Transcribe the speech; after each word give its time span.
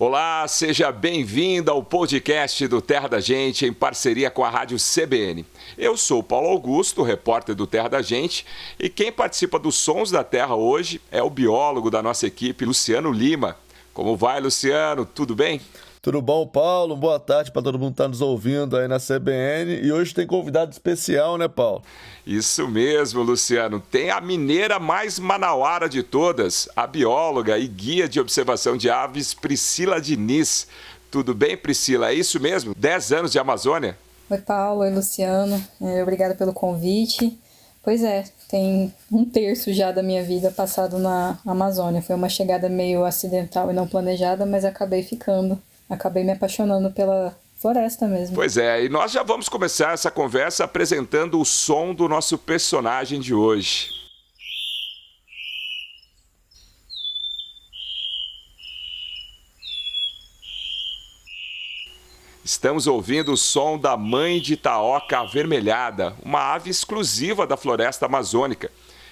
Olá, 0.00 0.46
seja 0.46 0.92
bem-vindo 0.92 1.72
ao 1.72 1.82
podcast 1.82 2.68
do 2.68 2.80
Terra 2.80 3.08
da 3.08 3.18
Gente 3.18 3.66
em 3.66 3.72
parceria 3.72 4.30
com 4.30 4.44
a 4.44 4.48
Rádio 4.48 4.78
CBN. 4.78 5.44
Eu 5.76 5.96
sou 5.96 6.22
Paulo 6.22 6.50
Augusto, 6.50 7.02
repórter 7.02 7.52
do 7.52 7.66
Terra 7.66 7.88
da 7.88 8.00
Gente, 8.00 8.46
e 8.78 8.88
quem 8.88 9.10
participa 9.10 9.58
dos 9.58 9.74
Sons 9.74 10.12
da 10.12 10.22
Terra 10.22 10.54
hoje 10.54 11.00
é 11.10 11.20
o 11.20 11.28
biólogo 11.28 11.90
da 11.90 12.00
nossa 12.00 12.28
equipe, 12.28 12.64
Luciano 12.64 13.10
Lima. 13.10 13.56
Como 13.92 14.16
vai, 14.16 14.40
Luciano? 14.40 15.04
Tudo 15.04 15.34
bem? 15.34 15.60
Tudo 16.00 16.22
bom, 16.22 16.46
Paulo? 16.46 16.96
Boa 16.96 17.18
tarde 17.18 17.50
para 17.50 17.60
todo 17.60 17.76
mundo 17.76 17.88
que 17.88 17.94
está 17.94 18.06
nos 18.06 18.20
ouvindo 18.20 18.76
aí 18.76 18.86
na 18.86 18.98
CBN. 19.00 19.80
E 19.82 19.90
hoje 19.90 20.14
tem 20.14 20.26
convidado 20.26 20.70
especial, 20.70 21.36
né, 21.36 21.48
Paulo? 21.48 21.82
Isso 22.24 22.68
mesmo, 22.68 23.20
Luciano. 23.20 23.80
Tem 23.80 24.08
a 24.10 24.20
mineira 24.20 24.78
mais 24.78 25.18
manauara 25.18 25.88
de 25.88 26.04
todas, 26.04 26.68
a 26.76 26.86
bióloga 26.86 27.58
e 27.58 27.66
guia 27.66 28.08
de 28.08 28.20
observação 28.20 28.76
de 28.76 28.88
aves, 28.88 29.34
Priscila 29.34 30.00
Diniz. 30.00 30.68
Tudo 31.10 31.34
bem, 31.34 31.56
Priscila? 31.56 32.10
É 32.10 32.14
isso 32.14 32.38
mesmo? 32.38 32.74
10 32.76 33.12
anos 33.12 33.32
de 33.32 33.40
Amazônia? 33.40 33.98
Oi, 34.30 34.38
Paulo. 34.38 34.82
Oi, 34.82 34.90
Luciano. 34.90 35.60
É, 35.80 36.00
obrigada 36.00 36.36
pelo 36.36 36.52
convite. 36.52 37.36
Pois 37.82 38.04
é, 38.04 38.24
tem 38.48 38.94
um 39.10 39.24
terço 39.24 39.72
já 39.72 39.90
da 39.90 40.02
minha 40.02 40.22
vida 40.22 40.52
passado 40.52 40.98
na 40.98 41.38
Amazônia. 41.44 42.02
Foi 42.02 42.14
uma 42.14 42.28
chegada 42.28 42.68
meio 42.68 43.04
acidental 43.04 43.68
e 43.70 43.74
não 43.74 43.88
planejada, 43.88 44.46
mas 44.46 44.64
acabei 44.64 45.02
ficando 45.02 45.60
acabei 45.88 46.24
me 46.24 46.32
apaixonando 46.32 46.90
pela 46.90 47.36
floresta 47.60 48.06
mesmo. 48.06 48.34
Pois 48.34 48.56
é, 48.56 48.84
e 48.84 48.88
nós 48.88 49.10
já 49.12 49.22
vamos 49.22 49.48
começar 49.48 49.92
essa 49.92 50.10
conversa 50.10 50.64
apresentando 50.64 51.40
o 51.40 51.44
som 51.44 51.94
do 51.94 52.08
nosso 52.08 52.38
personagem 52.38 53.20
de 53.20 53.34
hoje. 53.34 53.98
Estamos 62.44 62.86
ouvindo 62.86 63.32
o 63.32 63.36
som 63.36 63.76
da 63.76 63.94
mãe 63.94 64.40
de 64.40 64.56
taoca 64.56 65.18
avermelhada, 65.18 66.16
uma 66.24 66.54
ave 66.54 66.70
exclusiva 66.70 67.46
da 67.46 67.58
floresta 67.58 68.06
amazônica. 68.06 68.70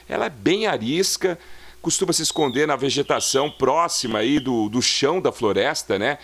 Ela 0.09 0.25
é 0.25 0.31
bem 0.31 0.67
arisca, 0.67 1.39
costuma 1.83 2.15
se 2.15 2.23
esconder 2.23 2.67
na 2.67 2.77
vegetação 2.77 3.51
próxima 3.51 4.21
aí 4.21 4.41
do, 4.41 4.71
do 4.71 4.81
chão 4.81 5.21
da 5.21 5.31
floresta, 5.31 5.99
né? 5.99 6.19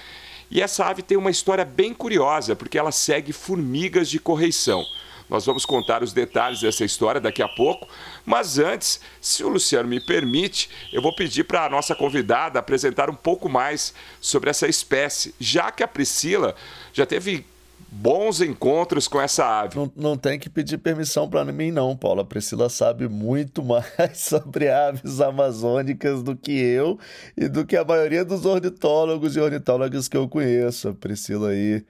E 0.53 0.61
essa 0.61 0.84
ave 0.84 1.00
tem 1.00 1.17
uma 1.17 1.31
história 1.31 1.64
bem 1.64 1.95
curiosa, 1.95 2.55
porque 2.55 2.78
ela 2.78 2.92
segue 2.92 3.33
formigas 3.33 4.11
de 4.11 4.19
correição. 4.19 4.84
Nós 5.27 5.47
vamos 5.47 5.64
contar 5.64 6.03
os 6.03 6.12
detalhes 6.12 6.61
dessa 6.61 6.84
história 6.84 7.19
daqui 7.19 7.42
a 7.42 7.48
pouco, 7.48 7.89
mas 8.27 8.58
antes, 8.58 9.00
se 9.19 9.42
o 9.42 9.48
Luciano 9.48 9.89
me 9.89 9.98
permite, 9.98 10.69
eu 10.92 11.00
vou 11.00 11.14
pedir 11.14 11.45
para 11.45 11.64
a 11.64 11.70
nossa 11.70 11.95
convidada 11.95 12.58
apresentar 12.58 13.08
um 13.08 13.14
pouco 13.14 13.48
mais 13.48 13.95
sobre 14.20 14.50
essa 14.50 14.69
espécie, 14.69 15.34
já 15.41 15.70
que 15.70 15.83
a 15.83 15.89
Priscila 15.89 16.55
já 16.92 17.06
teve 17.06 17.47
bons 17.93 18.41
encontros 18.41 19.07
com 19.07 19.21
essa 19.21 19.45
ave. 19.45 19.77
Não, 19.77 19.93
não 19.95 20.17
tem 20.17 20.39
que 20.39 20.48
pedir 20.48 20.79
permissão 20.79 21.29
para 21.29 21.45
mim, 21.45 21.71
não, 21.71 21.95
Paulo. 21.95 22.23
A 22.23 22.25
Priscila 22.25 22.71
sabe 22.71 23.07
muito 23.07 23.62
mais 23.62 24.19
sobre 24.19 24.71
aves 24.71 25.21
amazônicas 25.21 26.23
do 26.23 26.35
que 26.35 26.53
eu 26.53 26.98
e 27.37 27.48
do 27.48 27.67
que 27.67 27.77
a 27.77 27.85
maioria 27.85 28.25
dos 28.25 28.47
ornitólogos 28.47 29.37
e 29.37 29.41
ornitólogas 29.41 30.09
que 30.09 30.17
eu 30.17 30.27
conheço. 30.27 30.89
A 30.89 30.95
Priscila 30.95 31.51
aí, 31.51 31.85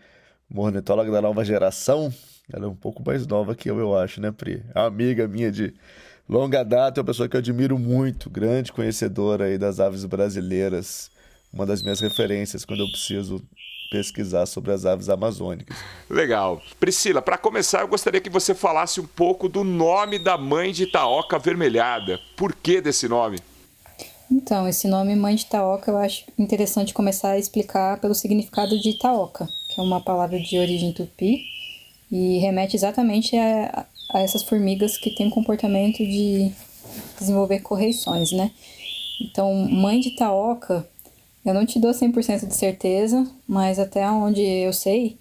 uma 0.50 0.64
ornitóloga 0.64 1.10
da 1.10 1.22
nova 1.22 1.44
geração, 1.44 2.12
ela 2.52 2.64
é 2.64 2.68
um 2.68 2.74
pouco 2.74 3.02
mais 3.06 3.24
nova 3.26 3.54
que 3.54 3.70
eu, 3.70 3.78
eu 3.78 3.96
acho, 3.96 4.20
né, 4.20 4.32
Pri? 4.32 4.64
É 4.74 4.80
amiga 4.80 5.28
minha 5.28 5.52
de 5.52 5.72
longa 6.28 6.64
data, 6.64 6.98
é 6.98 7.00
uma 7.00 7.06
pessoa 7.06 7.28
que 7.28 7.36
eu 7.36 7.40
admiro 7.40 7.78
muito, 7.78 8.28
grande 8.28 8.72
conhecedora 8.72 9.44
aí 9.44 9.56
das 9.56 9.78
aves 9.78 10.04
brasileiras. 10.04 11.10
Uma 11.52 11.66
das 11.66 11.82
minhas 11.82 12.00
referências 12.00 12.64
quando 12.64 12.80
eu 12.80 12.90
preciso 12.90 13.42
pesquisar 13.92 14.46
sobre 14.46 14.72
as 14.72 14.86
aves 14.86 15.10
amazônicas. 15.10 15.76
Legal. 16.08 16.62
Priscila, 16.80 17.20
para 17.20 17.36
começar, 17.36 17.82
eu 17.82 17.88
gostaria 17.88 18.22
que 18.22 18.30
você 18.30 18.54
falasse 18.54 18.98
um 19.02 19.06
pouco 19.06 19.50
do 19.50 19.62
nome 19.62 20.18
da 20.18 20.38
mãe 20.38 20.72
de 20.72 20.84
Itaoca 20.84 21.36
avermelhada. 21.36 22.18
Por 22.34 22.54
que 22.54 22.80
desse 22.80 23.06
nome? 23.06 23.38
Então, 24.30 24.66
esse 24.66 24.88
nome 24.88 25.14
mãe 25.14 25.34
de 25.34 25.42
Itaoca 25.42 25.90
eu 25.90 25.98
acho 25.98 26.24
interessante 26.38 26.94
começar 26.94 27.32
a 27.32 27.38
explicar 27.38 28.00
pelo 28.00 28.14
significado 28.14 28.80
de 28.80 28.90
Itaoca, 28.90 29.46
que 29.68 29.78
é 29.78 29.84
uma 29.84 30.00
palavra 30.00 30.40
de 30.40 30.58
origem 30.58 30.94
tupi 30.94 31.44
e 32.10 32.38
remete 32.38 32.74
exatamente 32.74 33.36
a, 33.36 33.84
a 34.14 34.20
essas 34.20 34.42
formigas 34.42 34.96
que 34.96 35.14
têm 35.14 35.28
o 35.28 35.30
comportamento 35.30 35.98
de 35.98 36.50
desenvolver 37.18 37.60
correições, 37.60 38.32
né? 38.32 38.50
Então, 39.20 39.54
mãe 39.54 40.00
de 40.00 40.08
Itaoca 40.08 40.88
eu 41.44 41.54
não 41.54 41.66
te 41.66 41.78
dou 41.78 41.90
100% 41.90 42.46
de 42.46 42.54
certeza, 42.54 43.26
mas 43.46 43.78
até 43.78 44.08
onde 44.10 44.40
eu 44.40 44.72
sei, 44.72 45.18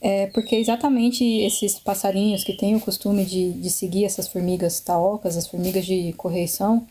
é 0.00 0.26
porque 0.28 0.56
exatamente 0.56 1.24
esses 1.24 1.78
passarinhos 1.78 2.42
que 2.42 2.54
têm 2.54 2.74
o 2.74 2.80
costume 2.80 3.24
de, 3.24 3.52
de 3.52 3.70
seguir 3.70 4.04
essas 4.04 4.26
formigas 4.28 4.80
taocas, 4.80 5.36
as 5.36 5.46
formigas 5.46 5.84
de 5.84 6.12
correição, 6.14 6.86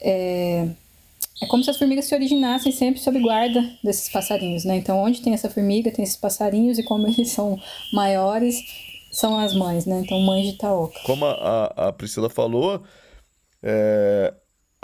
é, 0.00 0.68
é 1.42 1.46
como 1.46 1.64
se 1.64 1.70
as 1.70 1.78
formigas 1.78 2.04
se 2.04 2.14
originassem 2.14 2.70
sempre 2.70 3.00
sob 3.00 3.18
guarda 3.18 3.60
desses 3.82 4.08
passarinhos, 4.08 4.64
né? 4.64 4.76
Então, 4.76 4.98
onde 4.98 5.20
tem 5.20 5.32
essa 5.32 5.50
formiga, 5.50 5.90
tem 5.90 6.04
esses 6.04 6.16
passarinhos, 6.16 6.78
e 6.78 6.82
como 6.82 7.06
eles 7.08 7.30
são 7.30 7.58
maiores, 7.92 8.56
são 9.10 9.38
as 9.38 9.54
mães, 9.54 9.86
né? 9.86 10.02
Então, 10.04 10.20
mães 10.20 10.46
de 10.46 10.58
taoca. 10.58 11.00
Como 11.04 11.24
a, 11.24 11.88
a 11.88 11.92
Priscila 11.92 12.28
falou, 12.28 12.82
é, 13.62 14.34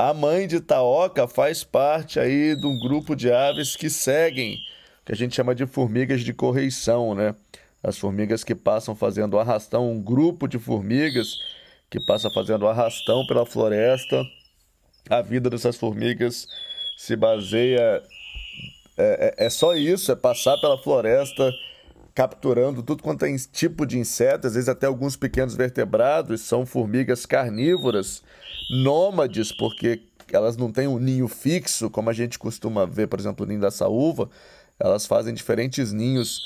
a 0.09 0.15
mãe 0.15 0.49
de 0.49 0.61
Taoca 0.61 1.29
faz 1.29 1.63
parte 1.63 2.19
aí 2.19 2.57
de 2.57 2.67
um 2.67 2.79
grupo 2.79 3.15
de 3.15 3.31
aves 3.31 3.77
que 3.77 3.91
seguem, 3.91 4.57
que 5.05 5.13
a 5.13 5.15
gente 5.15 5.37
chama 5.37 5.55
de 5.55 5.67
formigas 5.67 6.23
de 6.23 6.33
correição, 6.33 7.15
né? 7.15 7.35
As 7.83 7.99
formigas 7.99 8.43
que 8.43 8.55
passam 8.55 8.97
fazendo 8.97 9.39
arrastão, 9.39 9.93
um 9.93 10.03
grupo 10.03 10.49
de 10.49 10.59
formigas 10.59 11.35
que 11.91 12.01
passa 12.01 12.31
fazendo 12.31 12.67
arrastão 12.67 13.27
pela 13.27 13.45
floresta. 13.45 14.25
A 15.11 15.21
vida 15.21 15.51
dessas 15.51 15.77
formigas 15.77 16.47
se 16.97 17.15
baseia. 17.15 18.03
É, 18.97 19.35
é, 19.39 19.47
é 19.47 19.51
só 19.51 19.75
isso, 19.75 20.11
é 20.11 20.17
passar 20.17 20.57
pela 20.63 20.79
floresta 20.79 21.53
capturando 22.15 22.83
tudo 22.83 23.03
quanto 23.03 23.25
é 23.25 23.37
tipo 23.53 23.87
de 23.87 23.99
inseto, 23.99 24.47
às 24.47 24.55
vezes 24.55 24.69
até 24.69 24.87
alguns 24.87 25.17
pequenos 25.17 25.55
vertebrados, 25.55 26.41
são 26.43 26.67
formigas 26.67 27.25
carnívoras 27.27 28.23
nômades, 28.71 29.53
porque 29.53 30.03
elas 30.33 30.57
não 30.57 30.71
têm 30.71 30.87
um 30.87 30.99
ninho 30.99 31.29
fixo, 31.29 31.91
como 31.91 32.11
a 32.11 32.13
gente 32.13 32.39
costuma 32.39 32.87
ver, 32.87 33.09
por 33.09 33.19
exemplo, 33.19 33.45
o 33.45 33.49
ninho 33.49 33.61
da 33.61 33.71
saúva. 33.71 34.29
Elas 34.79 35.07
fazem 35.07 35.35
diferentes 35.35 35.93
ninhos 35.93 36.41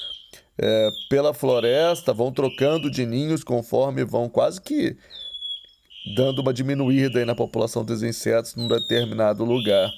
é, 0.58 0.90
pela 1.08 1.34
floresta, 1.34 2.12
vão 2.12 2.32
trocando 2.32 2.90
de 2.90 3.04
ninhos 3.04 3.44
conforme 3.44 4.04
vão 4.04 4.28
quase 4.28 4.60
que 4.60 4.96
dando 6.16 6.40
uma 6.40 6.52
diminuída 6.52 7.18
aí 7.18 7.24
na 7.24 7.34
população 7.34 7.84
dos 7.84 8.02
insetos 8.02 8.54
num 8.54 8.68
determinado 8.68 9.44
lugar. 9.44 9.90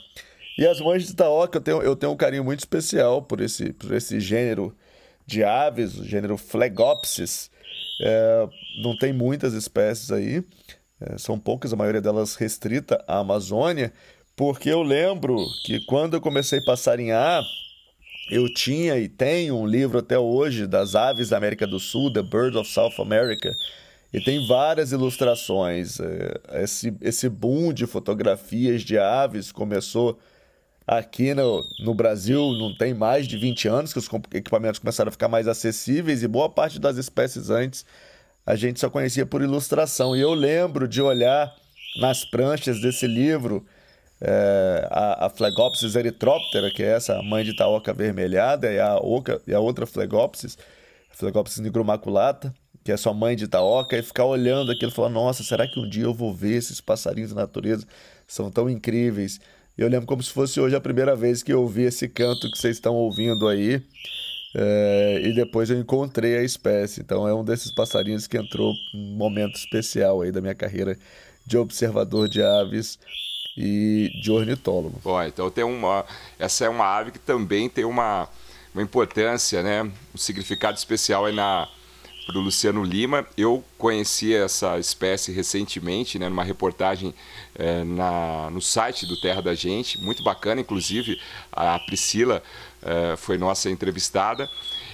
E 0.59 0.66
as 0.66 0.81
mães 0.81 1.05
de 1.05 1.12
Itaoca, 1.12 1.59
eu 1.59 1.62
tenho, 1.62 1.82
eu 1.82 1.97
tenho 1.97 2.12
um 2.12 2.16
carinho 2.16 2.44
muito 2.44 2.60
especial 2.60 3.22
por 3.22 3.41
esse, 3.41 3.72
por 3.72 3.93
esse 3.93 4.21
gênero 4.21 4.75
de 5.26 5.42
aves, 5.42 5.98
o 5.98 6.04
gênero 6.04 6.37
Phlegopsis. 6.37 7.50
É, 8.00 8.48
não 8.82 8.97
tem 8.97 9.12
muitas 9.12 9.54
espécies 9.54 10.12
aí, 10.12 10.44
é, 11.00 11.19
são 11.19 11.38
poucas, 11.38 11.72
a 11.72 11.76
maioria 11.76 12.00
delas 12.00 12.34
restrita 12.37 13.03
à 13.06 13.19
Amazônia, 13.19 13.92
porque 14.34 14.69
eu 14.69 14.82
lembro 14.82 15.37
que 15.64 15.84
quando 15.87 16.14
eu 16.14 16.20
comecei 16.20 16.59
a 16.59 16.64
passarinhar, 16.64 17.42
eu 18.31 18.53
tinha 18.53 18.98
e 18.98 19.09
tenho 19.09 19.56
um 19.56 19.66
livro 19.66 19.98
até 19.98 20.19
hoje 20.19 20.66
das 20.66 20.94
aves 20.94 21.31
da 21.31 21.37
América 21.37 21.66
do 21.66 21.78
Sul, 21.78 22.12
The 22.12 22.22
Birds 22.22 22.56
of 22.56 22.70
South 22.70 22.94
America, 22.98 23.54
e 24.12 24.20
tem 24.20 24.47
várias 24.47 24.93
ilustrações. 24.93 26.00
É, 26.00 26.62
esse, 26.62 26.94
esse 27.00 27.28
boom 27.28 27.72
de 27.72 27.87
fotografias 27.87 28.82
de 28.82 28.98
aves 28.98 29.53
começou 29.53 30.19
aqui 30.87 31.35
no, 31.35 31.65
no 31.81 31.95
Brasil, 31.95 32.53
não 32.53 32.75
tem 32.77 32.95
mais 32.95 33.27
de 33.27 33.37
20 33.37 33.69
anos 33.69 33.93
que 33.93 33.99
os 33.99 34.09
equipamentos 34.33 34.79
começaram 34.79 35.09
a 35.09 35.12
ficar 35.12 35.29
mais 35.29 35.49
acessíveis 35.49 36.23
e 36.23 36.29
boa 36.29 36.49
parte 36.49 36.79
das 36.79 36.97
espécies 36.97 37.50
antes 37.50 37.85
a 38.47 38.55
gente 38.55 38.79
só 38.79 38.88
conhecia 38.88 39.27
por 39.27 39.43
ilustração. 39.43 40.15
E 40.15 40.21
eu 40.21 40.33
lembro 40.33 40.87
de 40.87 41.03
olhar 41.03 41.53
nas 41.99 42.25
pranchas 42.25 42.81
desse 42.81 43.06
livro 43.06 43.67
é, 44.21 44.87
a, 44.91 45.27
a 45.27 45.31
Phlegopsis 45.31 45.97
erythroptera, 45.97 46.71
que 46.71 46.83
é 46.83 46.93
essa 46.93 47.21
mãe 47.23 47.44
de 47.44 47.55
taoca 47.55 47.91
avermelhada, 47.91 48.73
e 48.73 48.79
a, 48.79 48.97
oca, 48.97 49.43
e 49.47 49.53
a 49.53 49.61
outra 49.61 49.85
Phlegopsis, 49.85 50.56
Phlegopsis 51.11 51.59
nigromaculata, 51.59 52.55
que 52.85 52.93
é 52.93 52.97
sua 52.97 53.12
mãe 53.12 53.35
de 53.35 53.49
taoca, 53.49 53.99
e 53.99 54.03
ficar 54.03 54.25
olhando 54.25 54.71
aquilo 54.71 54.93
e 54.93 54.94
falar: 54.94 55.09
Nossa, 55.09 55.43
será 55.43 55.67
que 55.67 55.81
um 55.81 55.89
dia 55.89 56.05
eu 56.05 56.15
vou 56.15 56.32
ver 56.32 56.55
esses 56.55 56.81
passarinhos 56.81 57.32
da 57.32 57.43
natureza? 57.43 57.87
São 58.27 58.50
tão 58.50 58.71
incríveis. 58.71 59.41
Eu 59.76 59.88
lembro 59.88 60.06
como 60.06 60.23
se 60.23 60.31
fosse 60.31 60.58
hoje 60.58 60.75
a 60.75 60.81
primeira 60.81 61.14
vez 61.14 61.43
que 61.43 61.52
eu 61.52 61.61
ouvi 61.61 61.82
esse 61.82 62.08
canto 62.08 62.50
que 62.50 62.56
vocês 62.56 62.76
estão 62.76 62.94
ouvindo 62.94 63.46
aí. 63.46 63.82
É, 64.55 65.20
e 65.23 65.34
depois 65.34 65.69
eu 65.69 65.78
encontrei 65.78 66.38
a 66.38 66.43
espécie. 66.43 67.00
Então 67.00 67.28
é 67.28 67.34
um 67.34 67.44
desses 67.44 67.70
passarinhos 67.70 68.26
que 68.26 68.38
entrou 68.38 68.73
um 68.94 69.17
momento 69.17 69.56
especial 69.56 70.23
aí 70.23 70.32
da 70.32 70.40
minha 70.40 70.55
carreira 70.55 70.96
de 71.44 71.58
observador 71.58 72.26
de 72.26 72.43
aves 72.43 72.99
e 73.55 74.11
de 74.23 74.31
ornitólogo. 74.31 74.99
Ó, 75.05 75.23
então 75.23 75.50
tem 75.50 75.62
uma, 75.62 76.06
essa 76.38 76.64
é 76.64 76.69
uma 76.70 76.87
ave 76.87 77.11
que 77.11 77.19
também 77.19 77.69
tem 77.69 77.84
uma, 77.84 78.29
uma 78.75 78.82
importância, 78.82 79.62
né? 79.62 79.82
um 79.82 80.19
significado 80.19 80.79
especial 80.79 81.26
aí 81.26 81.34
na 81.34 81.69
para 82.26 82.37
o 82.37 82.40
Luciano 82.40 82.82
Lima. 82.82 83.25
Eu 83.37 83.64
conheci 83.78 84.34
essa 84.34 84.78
espécie 84.78 85.32
recentemente, 85.32 86.19
né, 86.19 86.28
numa 86.28 86.44
reportagem 86.44 87.14
é, 87.55 87.84
na, 87.84 88.50
no 88.50 88.61
site 88.61 89.06
do 89.06 89.19
Terra 89.20 89.40
da 89.40 89.55
Gente, 89.55 89.99
muito 90.00 90.23
bacana, 90.23 90.61
inclusive 90.61 91.20
a 91.52 91.78
Priscila 91.78 92.43
é, 92.82 93.17
foi 93.17 93.38
nossa 93.38 93.70
entrevistada. 93.70 94.50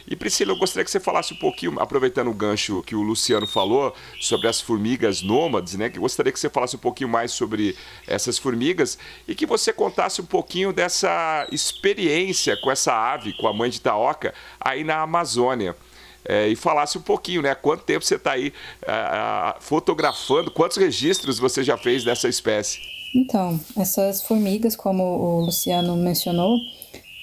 E 0.07 0.17
Priscila, 0.17 0.53
eu 0.53 0.59
gostaria 0.59 0.85
que 0.85 0.91
você 0.91 0.99
falasse 0.99 1.33
um 1.33 1.37
pouquinho, 1.37 1.81
aproveitando 1.81 2.29
o 2.29 2.35
gancho 2.35 2.83
que 2.83 2.95
o 2.95 3.03
Luciano 3.03 3.47
falou 3.47 3.95
sobre 4.21 4.49
as 4.49 4.61
formigas 4.61 5.23
nômades, 5.23 5.75
né? 5.75 5.89
Que 5.89 5.99
gostaria 5.99 6.33
que 6.33 6.41
você 6.41 6.51
falasse 6.51 6.75
um 6.75 6.81
pouquinho 6.81 7.09
mais 7.09 7.31
sobre 7.31 7.77
essas 8.07 8.37
formigas 8.37 8.99
e 9.29 9.35
que 9.35 9.47
você 9.47 9.73
contasse 9.73 10.21
um 10.21 10.25
pouquinho 10.25 10.73
dessa 10.73 11.47
experiência 11.53 12.57
com 12.57 12.71
essa 12.71 12.93
ave, 12.93 13.33
com 13.35 13.47
a 13.47 13.53
mãe 13.53 13.71
de 13.71 13.81
Taoca, 13.81 14.35
aí 14.61 14.83
na 14.83 15.01
Amazônia. 15.01 15.77
É, 16.25 16.49
e 16.49 16.57
falasse 16.57 16.97
um 16.97 17.03
pouquinho, 17.03 17.43
né? 17.43 17.55
Quanto 17.55 17.85
tempo 17.85 18.05
você 18.05 18.15
está 18.15 18.33
aí 18.33 18.53
é, 18.83 19.55
fotografando, 19.61 20.51
quantos 20.51 20.77
registros 20.77 21.39
você 21.39 21.65
já 21.65 21.77
fez 21.77 22.05
dessa 22.05 22.29
espécie? 22.29 22.81
Então, 23.15 23.61
essas 23.77 24.23
formigas, 24.23 24.75
como 24.75 25.03
o 25.03 25.41
Luciano 25.41 25.97
mencionou, 25.97 26.59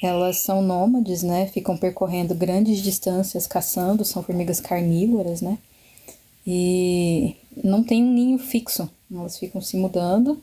elas 0.02 0.38
são 0.38 0.62
nômades, 0.62 1.24
né? 1.24 1.48
Ficam 1.48 1.78
percorrendo 1.78 2.36
grandes 2.36 2.82
distâncias 2.82 3.48
caçando, 3.48 4.06
são 4.06 4.24
formigas 4.24 4.60
carnívoras, 4.60 5.42
né? 5.42 5.58
E 6.46 7.36
não 7.64 7.84
tem 7.84 8.04
um 8.04 8.14
ninho 8.14 8.38
fixo, 8.38 8.90
elas 9.12 9.38
ficam 9.38 9.62
se 9.62 9.78
mudando 9.78 10.42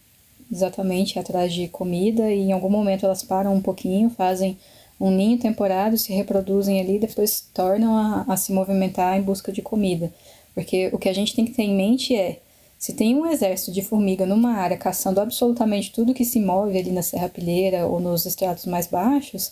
exatamente 0.51 1.19
atrás 1.19 1.53
de 1.53 1.69
comida 1.69 2.31
e 2.31 2.41
em 2.41 2.53
algum 2.53 2.71
momento 2.71 3.05
elas 3.05 3.23
param 3.23 3.55
um 3.55 3.61
pouquinho, 3.61 4.11
fazem 4.11 4.57
um 5.01 5.11
ninho 5.11 5.39
temporário, 5.39 5.99
se 5.99 6.13
reproduzem 6.13 6.81
ali, 6.81 6.99
depois 6.99 7.45
tornam 7.53 7.95
a, 7.95 8.25
a 8.29 8.37
se 8.37 8.53
movimentar 8.53 9.19
em 9.19 9.23
busca 9.23 9.53
de 9.53 9.63
comida. 9.63 10.13
Porque 10.55 10.89
o 10.93 10.99
que 10.99 11.09
a 11.09 11.13
gente 11.13 11.35
tem 11.35 11.45
que 11.45 11.53
ter 11.53 11.63
em 11.63 11.77
mente 11.77 12.17
é 12.17 12.41
se 12.79 12.93
tem 12.93 13.15
um 13.17 13.27
exército 13.27 13.73
de 13.73 13.83
formiga 13.83 14.27
numa 14.27 14.55
área 14.55 14.77
caçando 14.77 15.21
absolutamente 15.21 15.93
tudo 15.93 16.15
que 16.15 16.25
se 16.25 16.41
move 16.41 16.79
ali 16.79 16.93
na 16.93 17.03
serrapilheira 17.03 17.87
ou 17.87 18.01
nos 18.01 18.27
estratos 18.27 18.67
mais 18.67 18.87
baixos, 18.87 19.51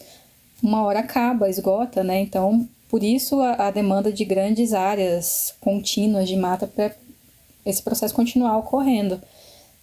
uma 0.62 0.82
hora 0.82 1.00
acaba, 1.00 1.48
esgota, 1.48 2.02
né? 2.02 2.20
Então, 2.20 2.68
por 2.88 3.02
isso 3.02 3.40
a, 3.40 3.68
a 3.68 3.70
demanda 3.70 4.12
de 4.12 4.24
grandes 4.24 4.72
áreas 4.72 5.54
contínuas 5.60 6.28
de 6.28 6.36
mata 6.36 6.66
para 6.66 6.94
esse 7.64 7.82
processo 7.82 8.14
continuar 8.14 8.58
ocorrendo. 8.58 9.20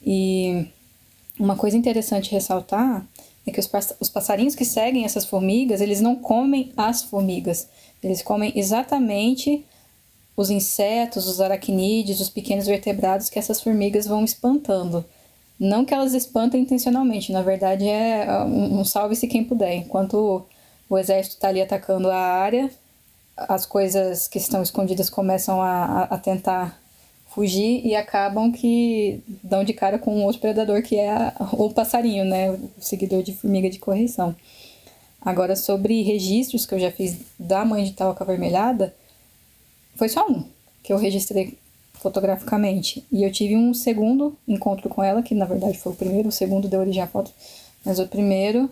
E 0.06 0.68
uma 1.40 1.56
coisa 1.56 1.78
interessante 1.78 2.31
ressaltar 2.31 3.06
é 3.46 3.52
que 3.52 3.60
os, 3.60 3.70
os 4.00 4.10
passarinhos 4.10 4.56
que 4.56 4.66
seguem 4.66 5.06
essas 5.06 5.26
formigas, 5.26 5.82
eles 5.82 6.02
não 6.02 6.16
comem 6.16 6.72
as 6.78 7.02
formigas, 7.02 7.68
eles 8.04 8.22
comem 8.22 8.52
exatamente 8.56 9.66
os 10.36 10.50
insetos, 10.50 11.28
os 11.28 11.42
aracnídeos, 11.42 12.22
os 12.22 12.30
pequenos 12.30 12.66
vertebrados 12.66 13.30
que 13.30 13.40
essas 13.40 13.62
formigas 13.62 14.08
vão 14.08 14.24
espantando. 14.24 15.06
Não 15.60 15.86
que 15.86 15.94
elas 15.94 16.14
espantem 16.14 16.62
intencionalmente, 16.62 17.32
na 17.32 17.42
verdade 17.42 17.88
é 17.88 18.26
um, 18.44 18.80
um 18.80 18.86
salve-se 18.86 19.28
quem 19.28 19.44
puder. 19.44 19.76
Enquanto 19.76 20.46
o 20.90 20.98
exército 20.98 21.36
está 21.36 21.50
ali 21.50 21.62
atacando 21.62 22.10
a 22.10 22.18
área, 22.18 22.70
as 23.38 23.66
coisas 23.66 24.28
que 24.28 24.38
estão 24.38 24.62
escondidas 24.62 25.10
começam 25.10 25.62
a, 25.62 26.04
a, 26.04 26.18
tentar 26.18 26.80
fugir 27.33 27.86
e 27.86 27.95
acabam 27.95 28.51
que 28.51 29.24
dão 29.42 29.63
de 29.63 29.74
cara 29.74 29.98
com 29.98 30.16
um 30.16 30.24
outro 30.24 30.42
predador 30.42 30.81
que 30.81 30.98
é 30.98 31.12
a, 31.12 31.33
o 31.54 31.69
passarinho, 31.69 32.25
né, 32.25 32.51
o 32.51 32.69
seguidor 32.80 33.24
de 33.24 33.33
formiga 33.33 33.69
de 33.69 33.80
correção. 33.80 34.36
Agora 35.22 35.56
sobre 35.56 36.01
registros 36.01 36.66
que 36.66 36.74
eu 36.74 36.80
já 36.80 36.92
fiz 36.92 37.18
da 37.39 37.63
mãe 37.63 37.83
de 37.83 37.94
talca 37.94 38.24
avermelhada, 38.24 38.94
foi 39.95 40.10
só 40.10 40.28
um 40.28 40.44
que 40.83 40.92
eu 40.92 40.98
registrei 40.98 41.57
fotograficamente. 41.94 43.06
E 43.12 43.24
eu 43.24 43.31
tive 43.31 43.56
um 43.56 43.74
segundo 43.74 44.36
encontro 44.48 44.89
com 44.89 45.04
ela, 45.04 45.22
que 45.22 45.36
na 45.36 45.45
verdade 45.45 45.77
foi 45.77 45.92
o 45.92 45.95
primeiro, 45.95 46.30
o 46.30 46.31
segundo 46.31 46.68
deu 46.68 46.80
origem 46.80 47.04
à 47.04 47.07
foto, 47.07 47.31
mas 47.86 48.00
o 48.00 48.07
primeiro 48.07 48.69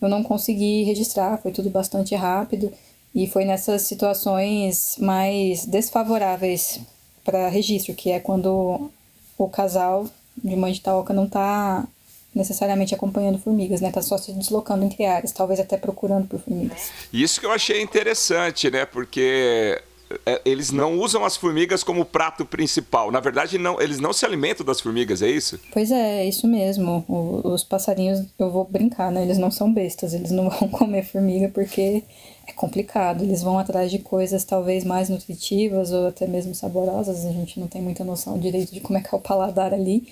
eu 0.00 0.08
não 0.08 0.22
consegui 0.22 0.82
registrar, 0.82 1.38
foi 1.38 1.52
tudo 1.52 1.70
bastante 1.70 2.14
rápido. 2.14 2.72
E 3.14 3.26
foi 3.26 3.44
nessas 3.44 3.82
situações 3.82 4.96
mais 4.98 5.66
desfavoráveis 5.66 6.80
para 7.24 7.48
registro, 7.48 7.94
que 7.94 8.10
é 8.10 8.20
quando 8.20 8.90
o 9.38 9.48
casal 9.48 10.06
de 10.36 10.56
mãe 10.56 10.72
de 10.72 10.80
Taoca 10.80 11.12
não 11.12 11.24
está 11.24 11.86
necessariamente 12.34 12.94
acompanhando 12.94 13.38
formigas, 13.38 13.80
né? 13.80 13.90
Tá 13.90 14.00
só 14.00 14.16
se 14.16 14.32
deslocando 14.32 14.84
entre 14.84 15.04
áreas, 15.04 15.32
talvez 15.32 15.60
até 15.60 15.76
procurando 15.76 16.26
por 16.26 16.40
formigas. 16.40 16.90
Isso 17.12 17.38
que 17.38 17.46
eu 17.46 17.52
achei 17.52 17.82
interessante, 17.82 18.70
né? 18.70 18.86
Porque 18.86 19.80
é, 20.24 20.40
eles 20.44 20.70
não 20.70 20.98
usam 20.98 21.24
as 21.24 21.36
formigas 21.36 21.82
como 21.82 22.04
prato 22.04 22.44
principal. 22.44 23.10
Na 23.10 23.20
verdade, 23.20 23.58
não, 23.58 23.80
eles 23.80 23.98
não 23.98 24.12
se 24.12 24.24
alimentam 24.24 24.64
das 24.64 24.80
formigas, 24.80 25.22
é 25.22 25.28
isso? 25.28 25.60
Pois 25.72 25.90
é, 25.90 26.22
é 26.22 26.28
isso 26.28 26.46
mesmo. 26.46 27.04
O, 27.08 27.52
os 27.52 27.64
passarinhos, 27.64 28.24
eu 28.38 28.50
vou 28.50 28.64
brincar, 28.64 29.10
né? 29.10 29.22
Eles 29.22 29.38
não 29.38 29.50
são 29.50 29.72
bestas, 29.72 30.14
eles 30.14 30.30
não 30.30 30.48
vão 30.50 30.68
comer 30.68 31.04
formiga 31.04 31.48
porque 31.48 32.02
é 32.46 32.52
complicado. 32.52 33.22
Eles 33.22 33.42
vão 33.42 33.58
atrás 33.58 33.90
de 33.90 33.98
coisas 33.98 34.44
talvez 34.44 34.84
mais 34.84 35.08
nutritivas 35.08 35.92
ou 35.92 36.08
até 36.08 36.26
mesmo 36.26 36.54
saborosas. 36.54 37.24
A 37.24 37.32
gente 37.32 37.60
não 37.60 37.66
tem 37.66 37.82
muita 37.82 38.04
noção 38.04 38.38
direito 38.38 38.72
de 38.72 38.80
como 38.80 38.98
é 38.98 39.02
que 39.02 39.14
é 39.14 39.18
o 39.18 39.20
paladar 39.20 39.72
ali, 39.72 40.08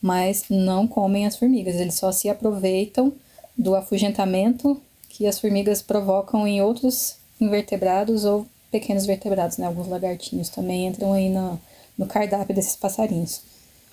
mas 0.00 0.44
não 0.48 0.86
comem 0.86 1.26
as 1.26 1.36
formigas. 1.36 1.76
Eles 1.76 1.94
só 1.94 2.12
se 2.12 2.28
aproveitam 2.28 3.12
do 3.56 3.74
afugentamento 3.74 4.80
que 5.08 5.26
as 5.26 5.38
formigas 5.38 5.80
provocam 5.80 6.46
em 6.46 6.60
outros 6.60 7.16
invertebrados 7.40 8.24
ou 8.24 8.46
pequenos 8.70 9.06
vertebrados, 9.06 9.58
né? 9.58 9.66
Alguns 9.66 9.86
lagartinhos 9.86 10.48
também 10.48 10.86
entram 10.86 11.12
aí 11.12 11.28
no, 11.28 11.60
no 11.96 12.06
cardápio 12.06 12.54
desses 12.54 12.74
passarinhos. 12.74 13.42